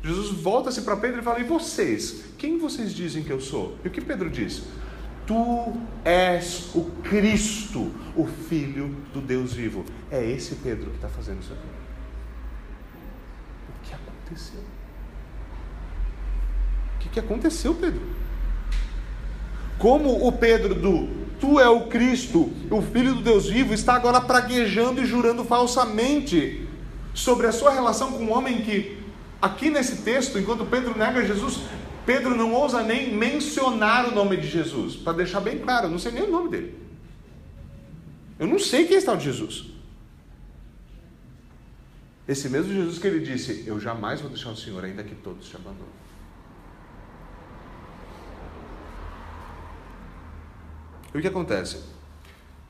[0.02, 2.24] Jesus volta-se para Pedro e fala: E vocês?
[2.38, 3.76] Quem vocês dizem que eu sou?
[3.84, 4.62] E o que Pedro diz?
[5.26, 9.84] Tu és o Cristo, o Filho do Deus vivo.
[10.10, 11.68] É esse Pedro que está fazendo isso aqui.
[13.68, 14.77] O que aconteceu?
[16.98, 18.02] O que, que aconteceu, Pedro?
[19.78, 24.20] Como o Pedro do Tu é o Cristo, o Filho do Deus vivo, está agora
[24.20, 26.66] praguejando e jurando falsamente
[27.14, 28.98] sobre a sua relação com um homem que,
[29.40, 31.60] aqui nesse texto, enquanto Pedro nega Jesus,
[32.04, 35.98] Pedro não ousa nem mencionar o nome de Jesus, para deixar bem claro, eu não
[35.98, 36.74] sei nem o nome dele.
[38.38, 39.66] Eu não sei quem está o Jesus.
[42.26, 45.48] Esse mesmo Jesus que ele disse: Eu jamais vou deixar o Senhor, ainda que todos
[45.48, 45.88] te abandonem.
[51.14, 51.82] E o que acontece?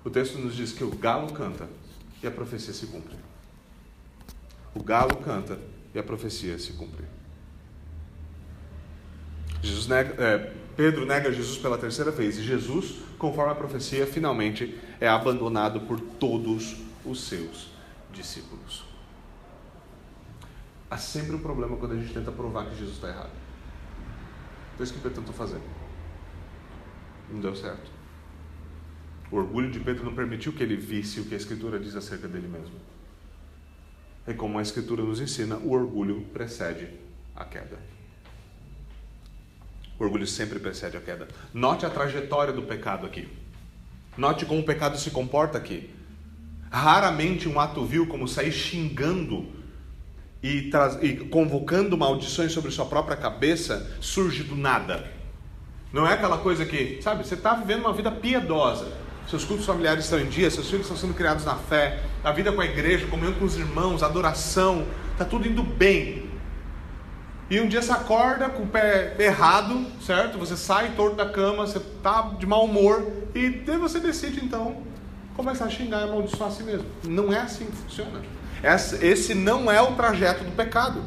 [0.05, 1.69] O texto nos diz que o galo canta
[2.23, 3.17] e a profecia se cumpre.
[4.75, 5.59] O galo canta
[5.95, 7.05] e a profecia se cumpre.
[9.61, 14.79] Jesus nega, é, Pedro nega Jesus pela terceira vez e Jesus, conforme a profecia, finalmente
[15.01, 17.73] é abandonado por todos os seus
[18.13, 18.85] discípulos.
[20.91, 23.33] Há sempre um problema quando a gente tenta provar que Jesus está errado.
[24.77, 25.61] Foi isso que Pedro tentou fazer.
[27.31, 27.98] Não deu certo.
[29.31, 32.27] O orgulho de Pedro não permitiu que ele visse o que a Escritura diz acerca
[32.27, 32.75] dele mesmo.
[34.27, 36.89] E como a Escritura nos ensina, o orgulho precede
[37.37, 37.79] a queda.
[39.99, 41.29] O orgulho sempre precede a queda.
[41.53, 43.29] Note a trajetória do pecado aqui.
[44.17, 45.91] Note como o pecado se comporta aqui.
[46.71, 49.47] Raramente um ato vil como sair xingando
[50.43, 50.71] e,
[51.03, 55.11] e convocando maldições sobre sua própria cabeça surge do nada.
[55.93, 60.05] Não é aquela coisa que, sabe, você está vivendo uma vida piedosa seus cultos familiares
[60.05, 63.07] estão em dia, seus filhos estão sendo criados na fé, a vida com a igreja,
[63.07, 66.31] comunhão com os irmãos, adoração, está tudo indo bem.
[67.51, 70.39] E um dia você acorda com o pé errado, certo?
[70.39, 74.83] Você sai torto da cama, você está de mau humor, e daí você decide então
[75.37, 76.87] começar a xingar e amaldiçoar a si mesmo.
[77.05, 78.23] Não é assim que funciona.
[79.01, 81.03] Esse não é o trajeto do pecado.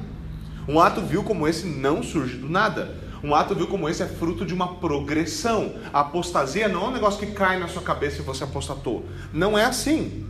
[0.67, 3.00] Um ato vil como esse não surge do nada.
[3.23, 5.75] Um ato vil como esse é fruto de uma progressão.
[5.93, 9.05] A apostasia não é um negócio que cai na sua cabeça e você apostatou.
[9.31, 10.27] Não é assim.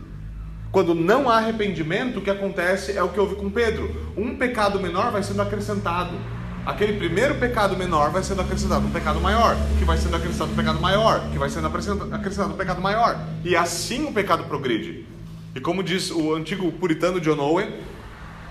[0.70, 4.12] Quando não há arrependimento, o que acontece é o que houve com Pedro.
[4.16, 6.16] Um pecado menor vai sendo acrescentado.
[6.64, 10.54] Aquele primeiro pecado menor vai sendo acrescentado um pecado maior, que vai sendo acrescentado um
[10.54, 13.18] pecado maior, que vai sendo acrescentado um pecado maior.
[13.44, 15.06] E assim o pecado progride.
[15.54, 17.68] E como diz o antigo puritano John Owen,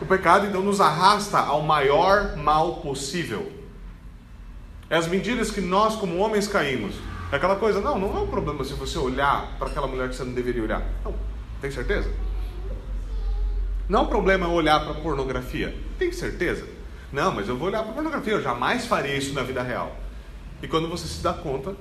[0.01, 3.61] o pecado então nos arrasta ao maior mal possível.
[4.91, 6.93] É as mentiras que nós, como homens, caímos.
[7.32, 10.15] É aquela coisa, não, não é um problema se você olhar para aquela mulher que
[10.17, 10.86] você não deveria olhar.
[11.06, 11.15] Não,
[11.62, 12.12] tem certeza?
[13.88, 15.73] Não é um problema olhar para pornografia.
[15.97, 16.67] Tem certeza?
[17.10, 19.95] Não, mas eu vou olhar para pornografia, eu jamais faria isso na vida real.
[20.62, 21.73] E quando você se dá conta,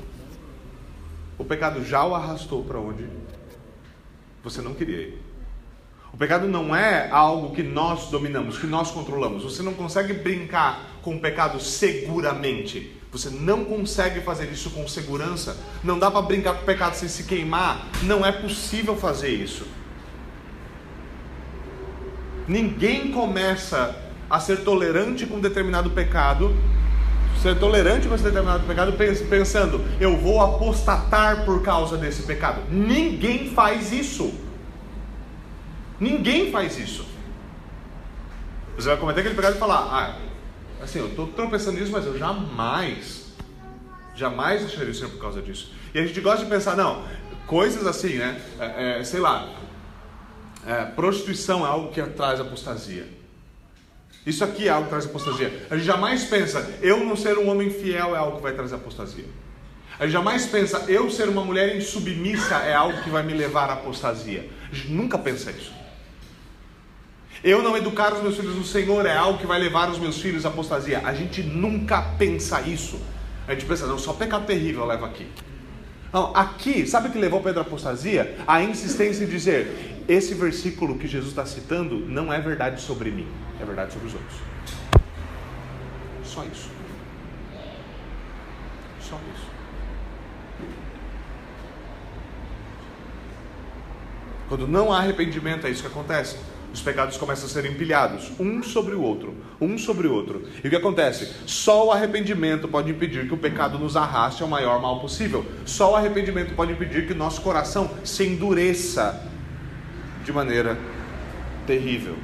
[1.36, 3.08] o pecado já o arrastou para onde
[4.40, 5.22] você não queria ir.
[6.12, 9.42] O pecado não é algo que nós dominamos, que nós controlamos.
[9.42, 12.99] Você não consegue brincar com o pecado seguramente.
[13.12, 15.56] Você não consegue fazer isso com segurança.
[15.82, 17.86] Não dá para brincar com o pecado sem se queimar.
[18.02, 19.66] Não é possível fazer isso.
[22.46, 23.96] Ninguém começa
[24.28, 26.54] a ser tolerante com determinado pecado,
[27.42, 28.92] ser tolerante com esse determinado pecado,
[29.28, 32.62] pensando, eu vou apostatar por causa desse pecado.
[32.70, 34.32] Ninguém faz isso.
[35.98, 37.06] Ninguém faz isso.
[38.76, 40.29] Você vai cometer aquele pecado e falar, ah,
[40.82, 43.26] assim, eu estou tropeçando nisso, mas eu jamais,
[44.14, 45.72] jamais deixaria o Senhor por causa disso.
[45.94, 47.04] E a gente gosta de pensar, não,
[47.46, 48.40] coisas assim, né?
[48.58, 49.48] É, é, sei lá,
[50.66, 53.06] é, prostituição é algo que traz apostasia.
[54.26, 55.66] Isso aqui é algo que traz apostasia.
[55.70, 58.74] A gente jamais pensa, eu não ser um homem fiel é algo que vai trazer
[58.74, 59.24] apostasia.
[59.98, 63.68] A gente jamais pensa, eu ser uma mulher insubmissa é algo que vai me levar
[63.68, 64.48] à apostasia.
[64.70, 65.79] A gente nunca pensa isso.
[67.42, 70.20] Eu não educar os meus filhos no Senhor é algo que vai levar os meus
[70.20, 71.00] filhos à apostasia.
[71.04, 73.00] A gente nunca pensa isso.
[73.48, 75.26] A gente pensa, não, só pecado terrível leva aqui.
[76.12, 78.36] Não, aqui, sabe o que levou Pedro à apostasia?
[78.46, 83.26] A insistência em dizer: esse versículo que Jesus está citando não é verdade sobre mim,
[83.60, 84.38] é verdade sobre os outros.
[86.24, 86.68] Só isso.
[89.00, 89.46] Só isso.
[94.48, 96.36] Quando não há arrependimento, é isso que acontece
[96.72, 100.42] os pecados começam a ser empilhados, um sobre o outro, um sobre o outro.
[100.62, 101.32] E o que acontece?
[101.46, 105.44] Só o arrependimento pode impedir que o pecado nos arraste ao maior mal possível.
[105.64, 109.20] Só o arrependimento pode impedir que nosso coração se endureça
[110.24, 110.78] de maneira
[111.66, 112.16] terrível.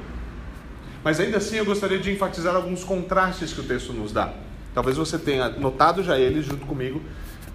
[1.03, 4.33] Mas ainda assim eu gostaria de enfatizar alguns contrastes que o texto nos dá.
[4.75, 7.01] Talvez você tenha notado já eles junto comigo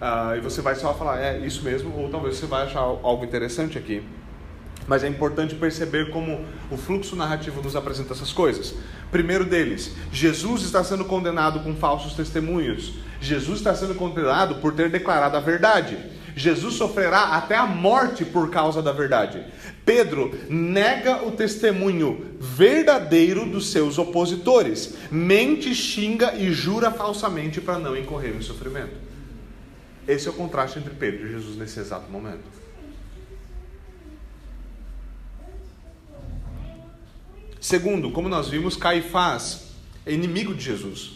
[0.00, 3.24] uh, e você vai só falar, é isso mesmo, ou talvez você vai achar algo
[3.24, 4.02] interessante aqui.
[4.86, 8.74] Mas é importante perceber como o fluxo narrativo nos apresenta essas coisas.
[9.10, 12.94] Primeiro deles, Jesus está sendo condenado com falsos testemunhos.
[13.20, 15.96] Jesus está sendo condenado por ter declarado a verdade.
[16.34, 19.44] Jesus sofrerá até a morte por causa da verdade.
[19.84, 27.96] Pedro nega o testemunho verdadeiro dos seus opositores, mente, xinga e jura falsamente para não
[27.96, 28.94] incorrer em sofrimento.
[30.06, 32.61] Esse é o contraste entre Pedro e Jesus nesse exato momento.
[37.62, 39.68] Segundo, como nós vimos, Caifás
[40.04, 41.12] é inimigo de Jesus.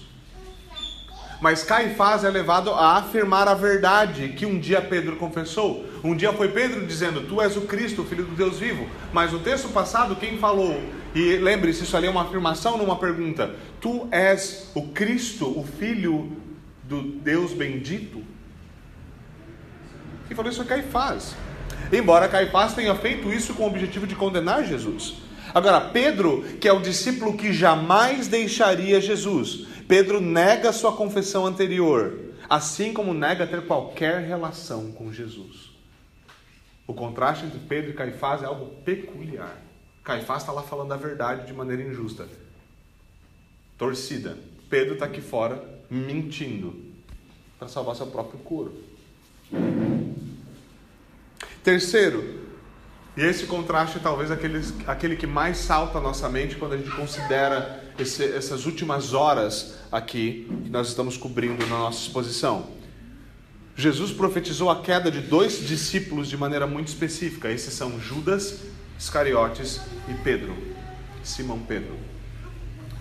[1.41, 5.85] Mas Caifás é levado a afirmar a verdade que um dia Pedro confessou.
[6.05, 8.89] Um dia foi Pedro dizendo: Tu és o Cristo, o Filho do Deus vivo.
[9.13, 10.81] Mas no texto passado, quem falou?
[11.17, 13.57] E lembre-se, isso ali é uma afirmação, não uma pergunta.
[13.81, 16.31] Tu és o Cristo, o Filho
[16.85, 18.23] do Deus bendito?
[20.29, 21.35] Quem falou isso é Caifás.
[21.93, 25.26] Embora Caifás tenha feito isso com o objetivo de condenar Jesus.
[25.57, 32.35] Agora, Pedro, que é o discípulo que jamais deixaria Jesus, Pedro nega sua confissão anterior,
[32.47, 35.71] assim como nega ter qualquer relação com Jesus.
[36.87, 39.57] O contraste entre Pedro e Caifás é algo peculiar.
[40.05, 42.29] Caifás está lá falando a verdade de maneira injusta.
[43.79, 44.37] Torcida.
[44.69, 46.85] Pedro está aqui fora mentindo
[47.59, 48.75] para salvar seu próprio couro.
[51.65, 52.46] Terceiro,
[53.17, 56.77] e esse contraste é talvez aquele, aquele que mais salta a nossa mente quando a
[56.77, 62.69] gente considera esse, essas últimas horas aqui que nós estamos cobrindo na nossa exposição.
[63.75, 67.51] Jesus profetizou a queda de dois discípulos de maneira muito específica.
[67.51, 68.61] Esses são Judas
[68.99, 70.55] Iscariotes e Pedro,
[71.23, 71.97] Simão Pedro.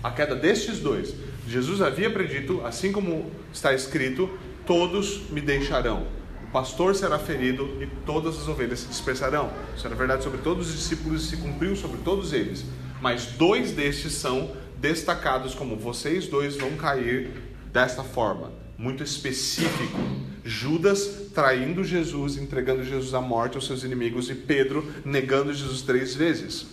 [0.02, 1.14] A queda destes dois.
[1.46, 4.30] Jesus havia predito, assim como está escrito,
[4.66, 6.06] todos me deixarão
[6.52, 9.50] pastor será ferido e todas as ovelhas se dispersarão.
[9.76, 12.64] Isso era verdade sobre todos os discípulos e se cumpriu sobre todos eles.
[13.00, 17.30] Mas dois destes são destacados como vocês dois vão cair
[17.72, 19.98] desta forma, muito específico.
[20.44, 26.14] Judas traindo Jesus, entregando Jesus à morte aos seus inimigos, e Pedro negando Jesus três
[26.14, 26.66] vezes.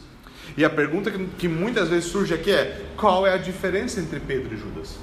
[0.56, 4.54] E a pergunta que muitas vezes surge aqui é: qual é a diferença entre Pedro
[4.54, 4.98] e Judas?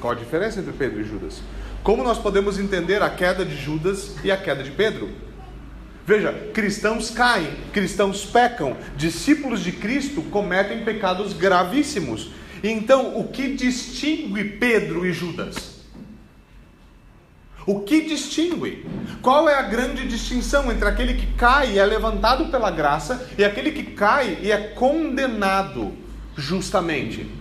[0.00, 1.42] Qual a diferença entre Pedro e Judas?
[1.82, 5.10] Como nós podemos entender a queda de Judas e a queda de Pedro?
[6.06, 12.30] Veja, cristãos caem, cristãos pecam, discípulos de Cristo cometem pecados gravíssimos.
[12.64, 15.80] Então, o que distingue Pedro e Judas?
[17.66, 18.86] O que distingue?
[19.20, 23.44] Qual é a grande distinção entre aquele que cai e é levantado pela graça e
[23.44, 25.92] aquele que cai e é condenado
[26.36, 27.39] justamente?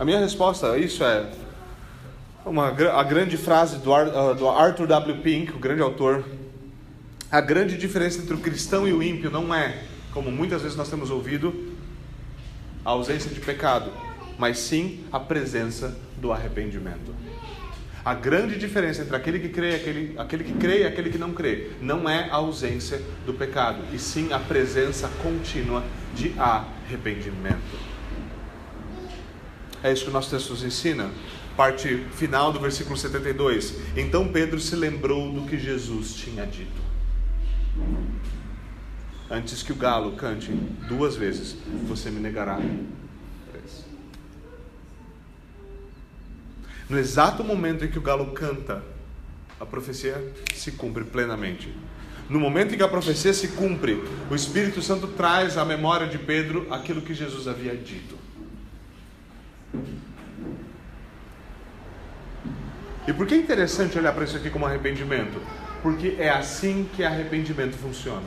[0.00, 1.30] A minha resposta a isso é
[2.46, 5.18] uma, a grande frase uh, do Arthur W.
[5.18, 6.24] Pink, o grande autor.
[7.30, 9.82] A grande diferença entre o cristão e o ímpio não é,
[10.14, 11.74] como muitas vezes nós temos ouvido,
[12.82, 13.92] a ausência de pecado,
[14.38, 17.14] mas sim a presença do arrependimento.
[18.02, 21.34] A grande diferença entre aquele que crê, aquele, aquele que crê e aquele que não
[21.34, 25.84] crê, não é a ausência do pecado, e sim a presença contínua
[26.14, 27.89] de arrependimento.
[29.82, 31.10] É isso que o nosso texto nos ensina.
[31.56, 33.74] Parte final do versículo 72.
[33.96, 36.80] Então Pedro se lembrou do que Jesus tinha dito.
[39.30, 40.50] Antes que o galo cante
[40.88, 41.56] duas vezes,
[41.86, 42.56] você me negará
[43.50, 43.84] três.
[46.88, 48.82] No exato momento em que o galo canta,
[49.60, 51.72] a profecia se cumpre plenamente.
[52.28, 56.18] No momento em que a profecia se cumpre, o Espírito Santo traz à memória de
[56.18, 58.19] Pedro aquilo que Jesus havia dito.
[63.06, 65.40] E por que é interessante olhar para isso aqui como arrependimento?
[65.82, 68.26] Porque é assim que arrependimento funciona.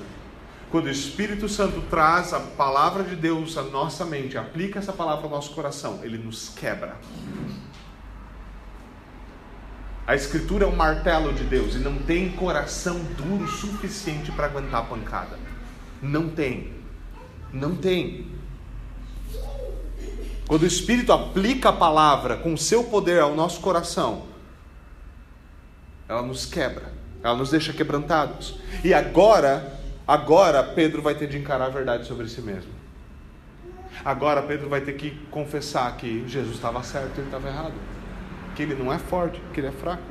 [0.72, 5.26] Quando o Espírito Santo traz a palavra de Deus à nossa mente, aplica essa palavra
[5.26, 6.98] ao nosso coração, ele nos quebra.
[10.06, 14.82] A Escritura é um martelo de Deus e não tem coração duro suficiente para aguentar
[14.82, 15.40] a pancada.
[16.02, 16.74] Não tem.
[17.54, 18.33] Não tem.
[20.48, 24.24] Quando o Espírito aplica a palavra com o seu poder ao nosso coração,
[26.08, 26.92] ela nos quebra,
[27.24, 28.56] ela nos deixa quebrantados.
[28.84, 32.72] E agora, agora Pedro vai ter de encarar a verdade sobre si mesmo.
[34.04, 37.74] Agora Pedro vai ter que confessar que Jesus estava certo e ele estava errado.
[38.56, 40.04] Que ele não é forte, que ele é fraco.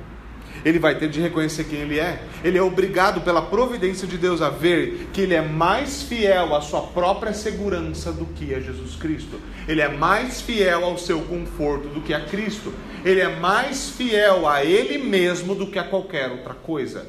[0.65, 2.23] Ele vai ter de reconhecer quem ele é.
[2.45, 6.61] Ele é obrigado pela providência de Deus a ver que ele é mais fiel à
[6.61, 9.41] sua própria segurança do que a Jesus Cristo.
[9.67, 12.73] Ele é mais fiel ao seu conforto do que a Cristo.
[13.05, 17.07] Ele é mais fiel a ele mesmo do que a qualquer outra coisa.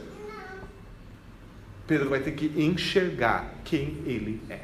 [1.85, 4.59] Pedro vai ter que enxergar quem ele é.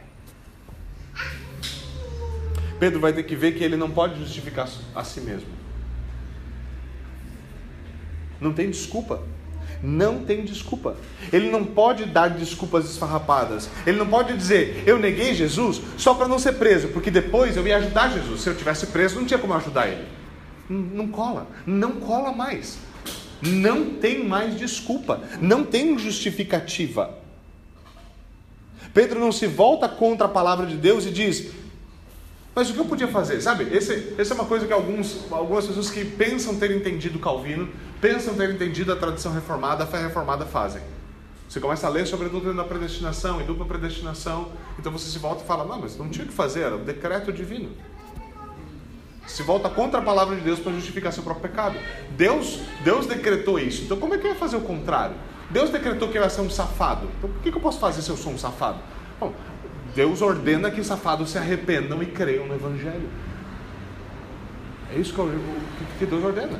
[2.79, 5.58] Pedro vai ter que ver que ele não pode justificar a si mesmo.
[8.39, 9.21] Não tem desculpa.
[9.81, 10.97] Não tem desculpa.
[11.31, 13.69] Ele não pode dar desculpas esfarrapadas.
[13.85, 17.65] Ele não pode dizer, eu neguei Jesus só para não ser preso, porque depois eu
[17.65, 18.41] ia ajudar Jesus.
[18.41, 20.05] Se eu tivesse preso, não tinha como ajudar ele.
[20.69, 21.47] Não cola.
[21.65, 22.77] Não cola mais.
[23.41, 25.21] Não tem mais desculpa.
[25.41, 27.17] Não tem justificativa.
[28.93, 31.51] Pedro não se volta contra a palavra de Deus e diz:
[32.53, 33.39] Mas o que eu podia fazer?
[33.39, 37.69] Sabe, esse, essa é uma coisa que alguns, algumas pessoas que pensam ter entendido Calvino
[38.01, 40.81] pensam ter entendido a tradição reformada, a fé reformada fazem.
[41.47, 45.17] Você começa a ler sobre a doutrina da predestinação e dupla predestinação, então você se
[45.17, 47.71] volta e fala: Não, mas não tinha o que fazer, era o decreto divino.
[49.25, 51.75] Se volta contra a palavra de Deus para justificar seu próprio pecado.
[52.11, 55.15] Deus, Deus decretou isso, então como é que eu ia fazer o contrário?
[55.49, 58.09] Deus decretou que eu ia ser um safado, então o que eu posso fazer se
[58.09, 58.79] eu sou um safado?
[59.19, 59.33] Bom,
[59.95, 63.09] Deus ordena que safados se arrependam e creiam no Evangelho.
[64.93, 65.15] É isso
[65.97, 66.59] que Deus ordena.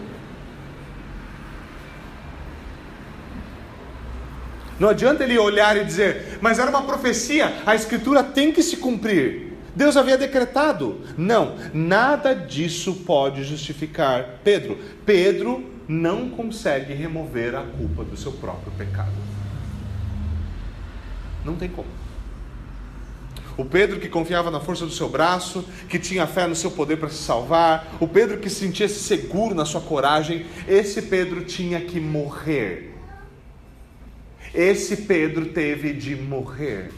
[4.80, 8.78] Não adianta ele olhar e dizer, mas era uma profecia, a escritura tem que se
[8.78, 9.50] cumprir.
[9.76, 11.02] Deus havia decretado.
[11.18, 14.78] Não, nada disso pode justificar Pedro.
[15.06, 19.12] Pedro não consegue remover a culpa do seu próprio pecado.
[21.44, 21.88] Não tem como.
[23.58, 26.98] O Pedro que confiava na força do seu braço, que tinha fé no seu poder
[26.98, 31.82] para se salvar, o Pedro que se sentia seguro na sua coragem, esse Pedro tinha
[31.82, 32.99] que morrer
[34.54, 36.92] esse Pedro teve de morrer.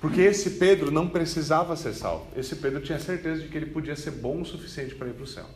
[0.00, 2.26] Porque esse Pedro não precisava ser salvo.
[2.36, 5.24] Esse Pedro tinha certeza de que ele podia ser bom o suficiente para ir para
[5.24, 5.46] o céu.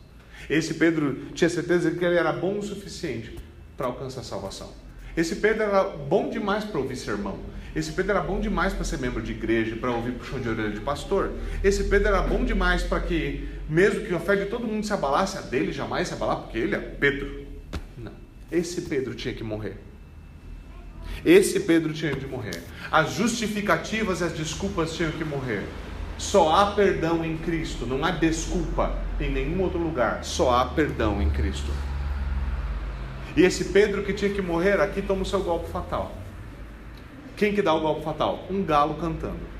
[0.49, 3.37] Esse Pedro tinha certeza de que ele era bom o suficiente
[3.77, 4.71] para alcançar a salvação.
[5.15, 7.39] Esse Pedro era bom demais para ouvir sermão.
[7.75, 10.71] Esse Pedro era bom demais para ser membro de igreja, para ouvir puxão de orelha
[10.71, 11.31] de pastor.
[11.63, 14.93] Esse Pedro era bom demais para que, mesmo que a fé de todo mundo se
[14.93, 17.47] abalasse, a dele jamais se abalar, porque ele é Pedro.
[17.97, 18.11] Não.
[18.51, 19.77] Esse Pedro tinha que morrer.
[21.25, 22.61] Esse Pedro tinha de morrer.
[22.91, 25.63] As justificativas e as desculpas tinham que morrer.
[26.17, 30.23] Só há perdão em Cristo, não há desculpa em nenhum outro lugar.
[30.23, 31.71] Só há perdão em Cristo.
[33.35, 36.15] E esse Pedro que tinha que morrer aqui toma o seu golpe fatal.
[37.35, 38.45] Quem que dá o golpe fatal?
[38.49, 39.53] Um galo cantando.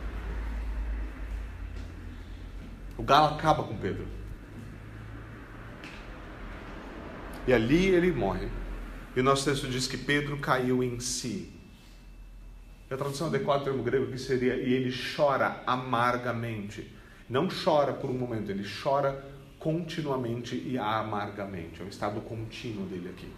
[2.97, 4.05] O galo acaba com Pedro.
[7.47, 8.47] E ali ele morre.
[9.15, 11.51] E o nosso texto diz que Pedro caiu em si.
[12.89, 16.91] A tradução adequada do termo grego que seria e ele chora amargamente.
[17.29, 19.23] Não chora por um momento, ele chora
[19.59, 21.81] continuamente e amargamente.
[21.81, 23.31] É um estado contínuo dele aqui.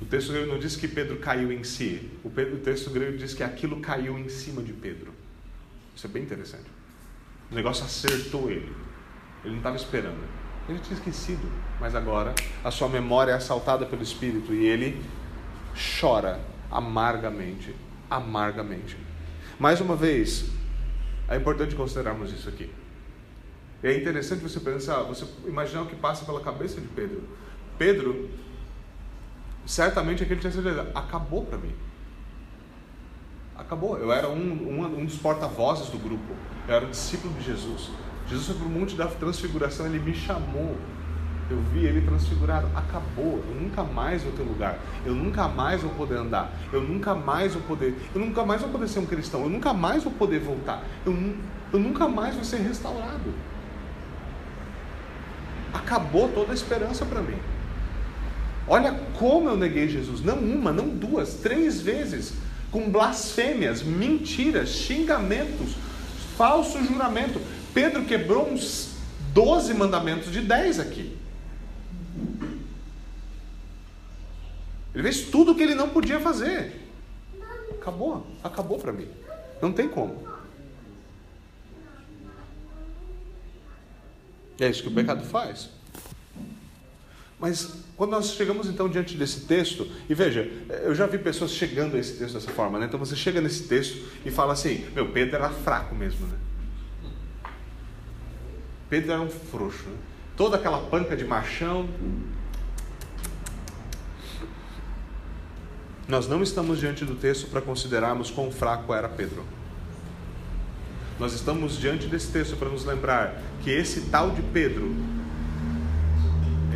[0.00, 2.10] O texto grego não diz que Pedro caiu em si.
[2.24, 5.12] O, Pedro, o texto grego diz que aquilo caiu em cima de Pedro.
[5.94, 6.66] Isso é bem interessante.
[7.50, 8.81] O negócio acertou ele.
[9.44, 10.18] Ele não estava esperando.
[10.68, 15.02] Ele tinha esquecido, mas agora a sua memória é assaltada pelo Espírito e ele
[16.00, 16.40] chora
[16.70, 17.74] amargamente,
[18.08, 18.96] amargamente.
[19.58, 20.50] Mais uma vez,
[21.28, 22.70] é importante considerarmos isso aqui.
[23.82, 27.22] É interessante você pensar, você imaginar o que passa pela cabeça de Pedro.
[27.76, 28.30] Pedro,
[29.66, 31.74] certamente aquele tinha certeza, acabou para mim.
[33.56, 33.98] Acabou.
[33.98, 36.32] Eu era um, um, um dos porta-vozes do grupo.
[36.68, 37.90] Eu era um discípulo de Jesus.
[38.32, 40.74] Jesus foi para o monte da transfiguração, ele me chamou.
[41.50, 42.66] Eu vi ele transfigurado.
[42.74, 43.44] Acabou.
[43.46, 44.78] Eu nunca mais vou ter lugar.
[45.04, 46.50] Eu nunca mais vou poder andar.
[46.72, 47.94] Eu nunca mais vou poder.
[48.14, 49.42] Eu nunca mais vou poder ser um cristão.
[49.42, 50.82] Eu nunca mais vou poder voltar.
[51.04, 51.14] Eu,
[51.74, 53.34] eu nunca mais vou ser restaurado.
[55.74, 57.36] Acabou toda a esperança para mim.
[58.66, 60.22] Olha como eu neguei Jesus.
[60.22, 62.32] Não uma, não duas, três vezes.
[62.70, 65.74] Com blasfêmias, mentiras, xingamentos,
[66.38, 67.38] falso juramento.
[67.74, 68.94] Pedro quebrou uns
[69.32, 71.16] 12 mandamentos de 10 aqui.
[74.94, 76.80] Ele fez tudo o que ele não podia fazer.
[77.70, 79.08] Acabou, acabou para mim.
[79.60, 80.22] Não tem como.
[84.60, 85.70] É isso que o pecado faz.
[87.40, 90.48] Mas quando nós chegamos então diante desse texto, e veja,
[90.84, 92.86] eu já vi pessoas chegando a esse texto dessa forma, né?
[92.86, 96.38] Então você chega nesse texto e fala assim: meu, Pedro era fraco mesmo, né?
[98.92, 99.88] Pedro era um frouxo.
[100.36, 101.88] Toda aquela panca de machão.
[106.06, 109.46] Nós não estamos diante do texto para considerarmos quão fraco era Pedro.
[111.18, 114.94] Nós estamos diante desse texto para nos lembrar que esse tal de Pedro,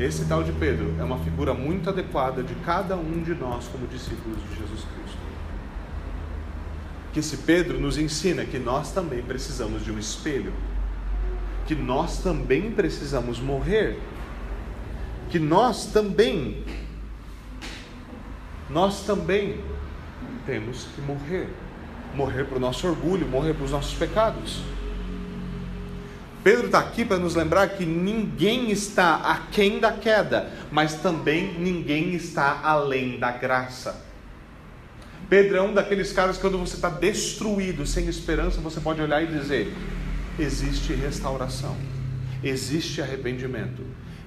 [0.01, 3.87] esse tal de Pedro é uma figura muito adequada de cada um de nós como
[3.87, 5.19] discípulos de Jesus Cristo.
[7.13, 10.55] Que esse Pedro nos ensina que nós também precisamos de um espelho,
[11.67, 13.99] que nós também precisamos morrer,
[15.31, 16.65] que nós também,
[18.71, 19.61] nós também
[20.47, 21.49] temos que morrer
[22.17, 24.63] morrer para o nosso orgulho, morrer para os nossos pecados.
[26.43, 32.15] Pedro está aqui para nos lembrar que ninguém está aquém da queda, mas também ninguém
[32.15, 34.05] está além da graça.
[35.29, 39.23] Pedro é um daqueles caras que quando você está destruído, sem esperança, você pode olhar
[39.23, 39.75] e dizer:
[40.39, 41.77] existe restauração,
[42.43, 43.83] existe arrependimento,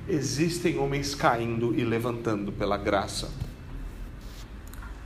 [0.07, 3.29] existem homens caindo e levantando pela graça.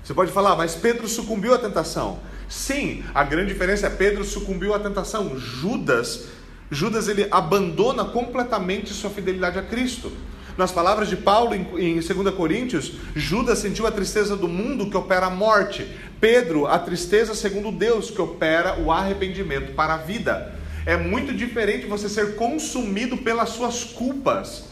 [0.04, 2.20] Você pode falar, mas Pedro sucumbiu à tentação.
[2.50, 5.38] Sim, a grande diferença é Pedro sucumbiu à tentação.
[5.38, 6.26] Judas,
[6.70, 10.12] Judas ele abandona completamente sua fidelidade a Cristo.
[10.58, 15.28] Nas palavras de Paulo em, 2 Coríntios, Judas sentiu a tristeza do mundo que opera
[15.28, 15.88] a morte.
[16.20, 20.63] Pedro, a tristeza segundo Deus que opera o arrependimento para a vida.
[20.86, 24.66] É muito diferente você ser consumido pelas suas culpas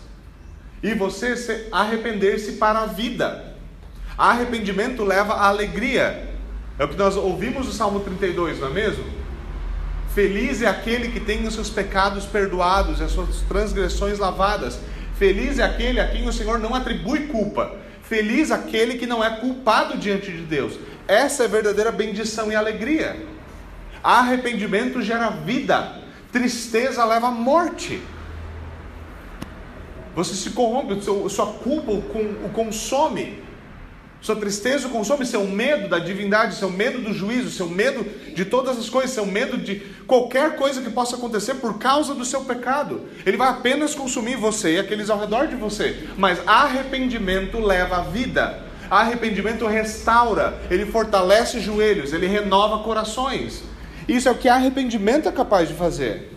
[0.83, 3.55] e você arrepender-se para a vida.
[4.17, 6.29] Arrependimento leva à alegria.
[6.77, 9.03] É o que nós ouvimos no Salmo 32, não é mesmo?
[10.13, 14.79] Feliz é aquele que tem os seus pecados perdoados e as suas transgressões lavadas.
[15.17, 17.77] Feliz é aquele a quem o Senhor não atribui culpa.
[18.03, 20.77] Feliz aquele que não é culpado diante de Deus.
[21.07, 23.15] Essa é verdadeira bendição e alegria.
[24.03, 26.00] Arrependimento gera vida,
[26.31, 28.01] tristeza leva à morte.
[30.15, 33.41] Você se corrompe, sua culpa o consome.
[34.21, 38.05] Sua tristeza consome seu medo da divindade, seu medo do juízo, seu medo
[38.35, 42.23] de todas as coisas, seu medo de qualquer coisa que possa acontecer por causa do
[42.23, 43.07] seu pecado.
[43.25, 46.07] Ele vai apenas consumir você e aqueles ao redor de você.
[46.17, 48.63] Mas arrependimento leva à vida.
[48.91, 53.63] Arrependimento restaura, ele fortalece joelhos, ele renova corações.
[54.07, 56.31] Isso é o que arrependimento é capaz de fazer.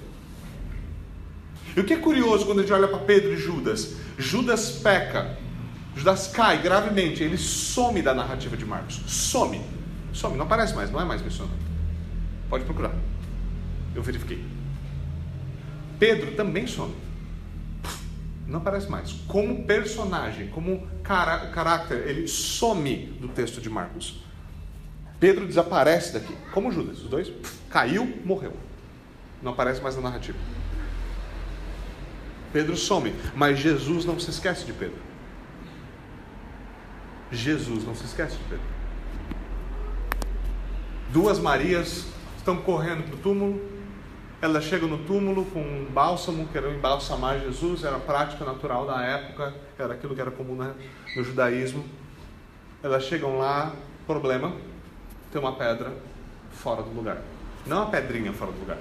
[1.76, 3.94] E o que é curioso quando a gente olha para Pedro e Judas?
[4.16, 5.36] Judas peca,
[5.96, 9.00] Judas cai gravemente, ele some da narrativa de Marcos.
[9.06, 9.60] Some.
[10.12, 11.56] Some, não aparece mais, não é mais mencionado.
[12.48, 12.94] Pode procurar.
[13.94, 14.44] Eu verifiquei.
[15.98, 16.94] Pedro também some.
[18.46, 19.12] Não aparece mais.
[19.26, 24.23] Como personagem, como caráter, ele some do texto de Marcos.
[25.18, 26.98] Pedro desaparece daqui, como Judas.
[26.98, 27.32] Os dois
[27.70, 28.52] caiu, morreu.
[29.42, 30.38] Não aparece mais na narrativa.
[32.52, 34.98] Pedro some, mas Jesus não se esquece de Pedro.
[37.30, 38.64] Jesus, não se esquece de Pedro.
[41.10, 42.06] Duas Marias
[42.36, 43.60] estão correndo para o túmulo.
[44.40, 48.86] Elas chegam no túmulo com um bálsamo, que era embalsamar Jesus, era a prática natural
[48.86, 50.56] da época, era aquilo que era comum
[51.16, 51.84] no judaísmo.
[52.82, 53.72] Elas chegam lá,
[54.06, 54.52] problema,
[55.34, 55.92] tem uma pedra
[56.52, 57.18] fora do lugar.
[57.66, 58.78] Não uma pedrinha fora do lugar,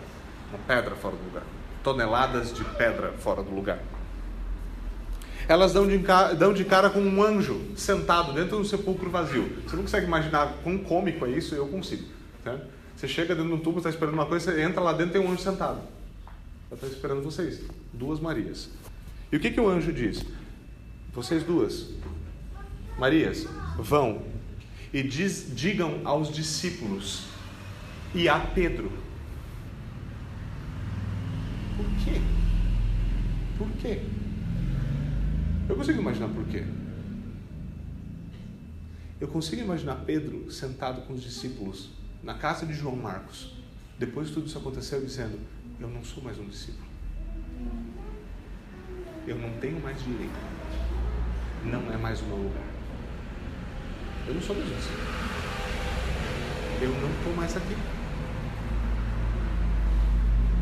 [0.49, 1.43] uma pedra fora do lugar.
[1.83, 3.79] Toneladas de pedra fora do lugar
[5.47, 5.97] elas dão de,
[6.37, 9.49] dão de cara com um anjo sentado dentro do sepulcro vazio.
[9.65, 11.53] Você não consegue imaginar quão cômico é isso?
[11.53, 12.05] Eu consigo.
[12.43, 12.57] Tá?
[12.95, 15.19] Você chega dentro de um tubo, está esperando uma coisa, você entra lá dentro e
[15.19, 15.81] tem um anjo sentado.
[16.71, 18.69] Está esperando vocês, duas Marias.
[19.31, 20.25] E o que, que o anjo diz?
[21.13, 21.89] Vocês duas,
[22.97, 23.45] Marias,
[23.77, 24.21] vão
[24.93, 27.25] e diz, digam aos discípulos
[28.13, 28.91] e a Pedro.
[31.75, 32.21] Por quê?
[33.57, 34.01] Por quê?
[35.67, 36.63] Eu consigo imaginar por quê.
[39.19, 41.89] Eu consigo imaginar Pedro sentado com os discípulos
[42.21, 43.53] na casa de João Marcos,
[43.97, 45.39] depois de tudo isso aconteceu, dizendo:
[45.79, 46.85] Eu não sou mais um discípulo.
[49.25, 50.53] Eu não tenho mais direito.
[51.65, 52.72] Não é mais o meu lugar.
[54.27, 55.03] Eu não sou um discípulo.
[56.81, 57.75] Eu não estou mais aqui.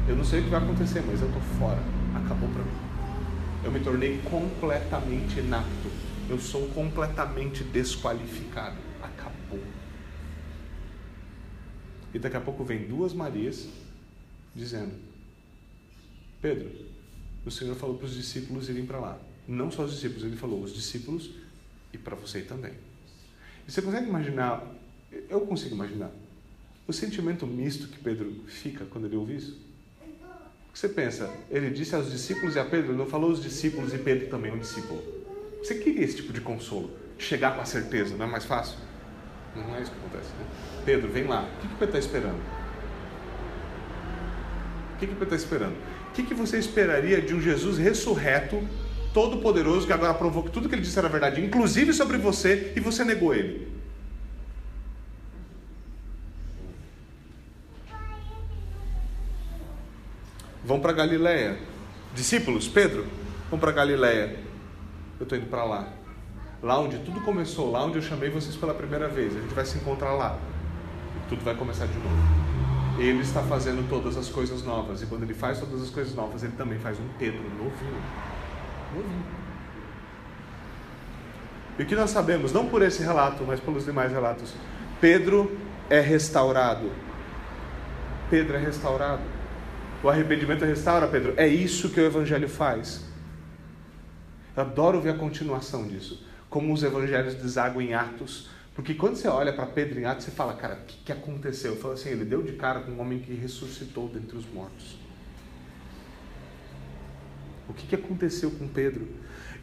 [0.07, 1.79] Eu não sei o que vai acontecer, mas eu estou fora.
[2.15, 2.91] Acabou para mim
[3.63, 5.89] eu me tornei completamente inapto.
[6.29, 8.77] Eu sou completamente desqualificado.
[9.01, 9.61] Acabou.
[12.13, 13.67] E daqui a pouco vem duas Marias
[14.55, 14.93] dizendo:
[16.41, 16.69] Pedro,
[17.45, 19.19] o Senhor falou para os discípulos irem para lá.
[19.47, 21.31] Não só os discípulos, ele falou os discípulos
[21.93, 22.73] e para você também.
[23.71, 24.67] Você consegue imaginar?
[25.29, 26.11] Eu consigo imaginar
[26.85, 29.57] o sentimento misto que Pedro fica quando ele ouve isso.
[30.73, 33.97] Você pensa, ele disse aos discípulos e a Pedro, ele não falou os discípulos e
[33.97, 35.01] Pedro também um discípulo.
[35.63, 36.91] Você queria esse tipo de consolo?
[37.17, 38.77] Chegar com a certeza, não é mais fácil?
[39.55, 40.31] Não é isso que acontece.
[40.31, 40.45] Né?
[40.83, 41.43] Pedro, vem lá.
[41.43, 42.41] O que, que Pedro está esperando?
[44.95, 45.77] O que, que Pedro está esperando?
[46.09, 48.67] O que, que você esperaria de um Jesus ressurreto,
[49.13, 52.79] todo-poderoso, que agora provou que tudo que ele disse era verdade, inclusive sobre você, e
[52.79, 53.71] você negou ele?
[60.63, 61.57] Vão para Galiléia.
[62.13, 63.05] Discípulos, Pedro,
[63.49, 64.39] vão para Galiléia.
[65.19, 65.87] Eu estou indo para lá.
[66.61, 69.35] Lá onde tudo começou, lá onde eu chamei vocês pela primeira vez.
[69.35, 70.39] A gente vai se encontrar lá.
[71.27, 72.41] Tudo vai começar de novo.
[72.99, 75.01] Ele está fazendo todas as coisas novas.
[75.01, 78.30] E quando ele faz todas as coisas novas, ele também faz um Pedro novinho.
[81.79, 84.53] E o que nós sabemos, não por esse relato, mas pelos demais relatos,
[84.99, 85.57] Pedro
[85.89, 86.91] é restaurado.
[88.29, 89.23] Pedro é restaurado.
[90.03, 91.33] O arrependimento restaura, Pedro.
[91.37, 93.03] É isso que o Evangelho faz.
[94.55, 96.25] Eu adoro ver a continuação disso.
[96.49, 98.49] Como os evangelhos desaguam em Atos.
[98.75, 101.73] Porque quando você olha para Pedro em Atos, você fala, cara, o que, que aconteceu?
[101.73, 105.00] Eu falo assim, ele deu de cara com um homem que ressuscitou dentre os mortos.
[107.71, 109.07] O que, que aconteceu com Pedro?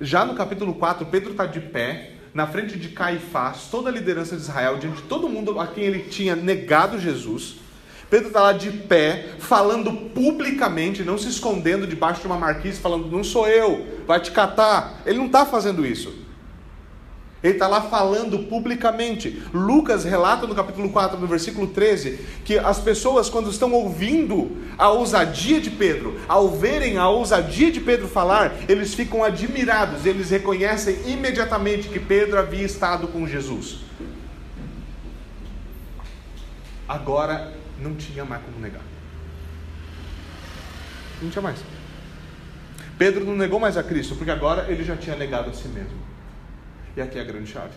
[0.01, 4.35] Já no capítulo 4, Pedro está de pé, na frente de Caifás, toda a liderança
[4.35, 7.57] de Israel, diante de todo mundo a quem ele tinha negado Jesus.
[8.09, 13.11] Pedro está lá de pé, falando publicamente, não se escondendo debaixo de uma marquise, falando:
[13.11, 15.03] Não sou eu, vai te catar.
[15.05, 16.15] Ele não está fazendo isso.
[17.43, 19.43] Ele está lá falando publicamente.
[19.55, 24.91] Lucas relata no capítulo 4, no versículo 13, que as pessoas, quando estão ouvindo a
[24.91, 30.97] ousadia de Pedro, ao verem a ousadia de Pedro falar, eles ficam admirados, eles reconhecem
[31.07, 33.79] imediatamente que Pedro havia estado com Jesus.
[36.89, 38.83] Agora não tinha mais como negar.
[41.23, 41.59] Não tinha mais.
[42.97, 46.08] Pedro não negou mais a Cristo, porque agora ele já tinha negado a si mesmo.
[46.99, 47.75] E aqui é a grande chave.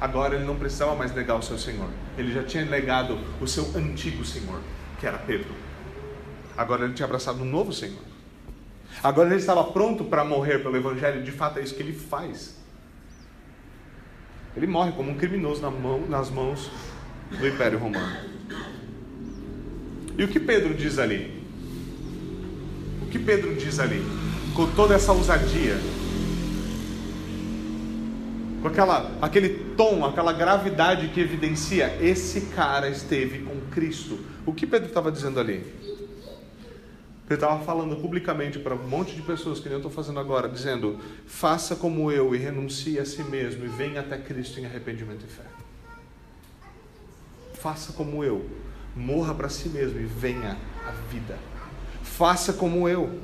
[0.00, 1.88] Agora ele não precisava mais negar o seu Senhor.
[2.18, 4.60] Ele já tinha negado o seu antigo Senhor,
[4.98, 5.54] que era Pedro.
[6.56, 8.02] Agora ele tinha abraçado um novo Senhor.
[9.04, 11.22] Agora ele estava pronto para morrer pelo Evangelho.
[11.22, 12.56] De fato é isso que ele faz.
[14.56, 16.72] Ele morre como um criminoso na mão, nas mãos
[17.30, 18.16] do Império Romano.
[20.18, 21.40] E o que Pedro diz ali?
[23.00, 24.04] O que Pedro diz ali?
[24.56, 25.78] Com toda essa ousadia,
[28.60, 34.18] com aquela, aquele tom, aquela gravidade que evidencia: esse cara esteve com Cristo.
[34.46, 35.64] O que Pedro estava dizendo ali?
[37.28, 40.48] Ele estava falando publicamente para um monte de pessoas, que nem eu estou fazendo agora,
[40.48, 45.24] dizendo: faça como eu e renuncie a si mesmo e venha até Cristo em arrependimento
[45.24, 45.44] e fé
[47.60, 48.48] faça como eu.
[48.96, 50.56] Morra para si mesmo e venha
[50.86, 51.38] a vida.
[52.02, 53.20] Faça como eu.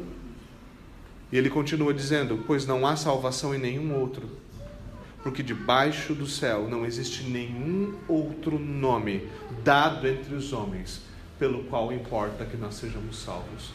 [1.32, 4.28] E ele continua dizendo: Pois não há salvação em nenhum outro,
[5.26, 9.28] porque debaixo do céu não existe nenhum outro nome
[9.64, 11.02] dado entre os homens
[11.36, 13.72] pelo qual importa que nós sejamos salvos.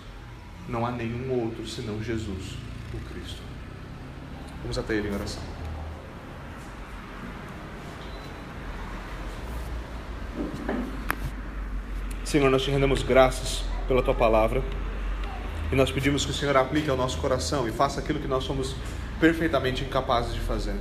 [0.69, 2.53] Não há nenhum outro senão Jesus,
[2.93, 3.41] o Cristo.
[4.61, 5.43] Vamos até ele em oração.
[12.23, 14.63] Senhor, nós te rendemos graças pela tua palavra
[15.69, 18.45] e nós pedimos que o Senhor aplique ao nosso coração e faça aquilo que nós
[18.45, 18.73] somos
[19.19, 20.79] perfeitamente incapazes de fazer.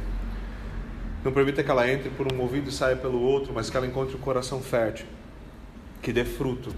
[1.24, 3.86] Não permita que ela entre por um ouvido e saia pelo outro, mas que ela
[3.86, 5.06] encontre o um coração fértil,
[6.00, 6.74] que dê fruto.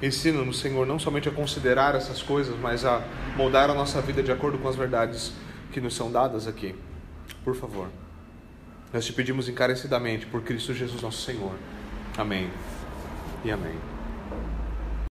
[0.00, 3.02] Ensina-nos, Senhor, não somente a considerar essas coisas, mas a
[3.36, 5.32] moldar a nossa vida de acordo com as verdades
[5.72, 6.74] que nos são dadas aqui.
[7.44, 7.88] Por favor.
[8.92, 11.52] Nós te pedimos encarecidamente por Cristo Jesus, nosso Senhor.
[12.16, 12.48] Amém
[13.44, 13.97] e amém.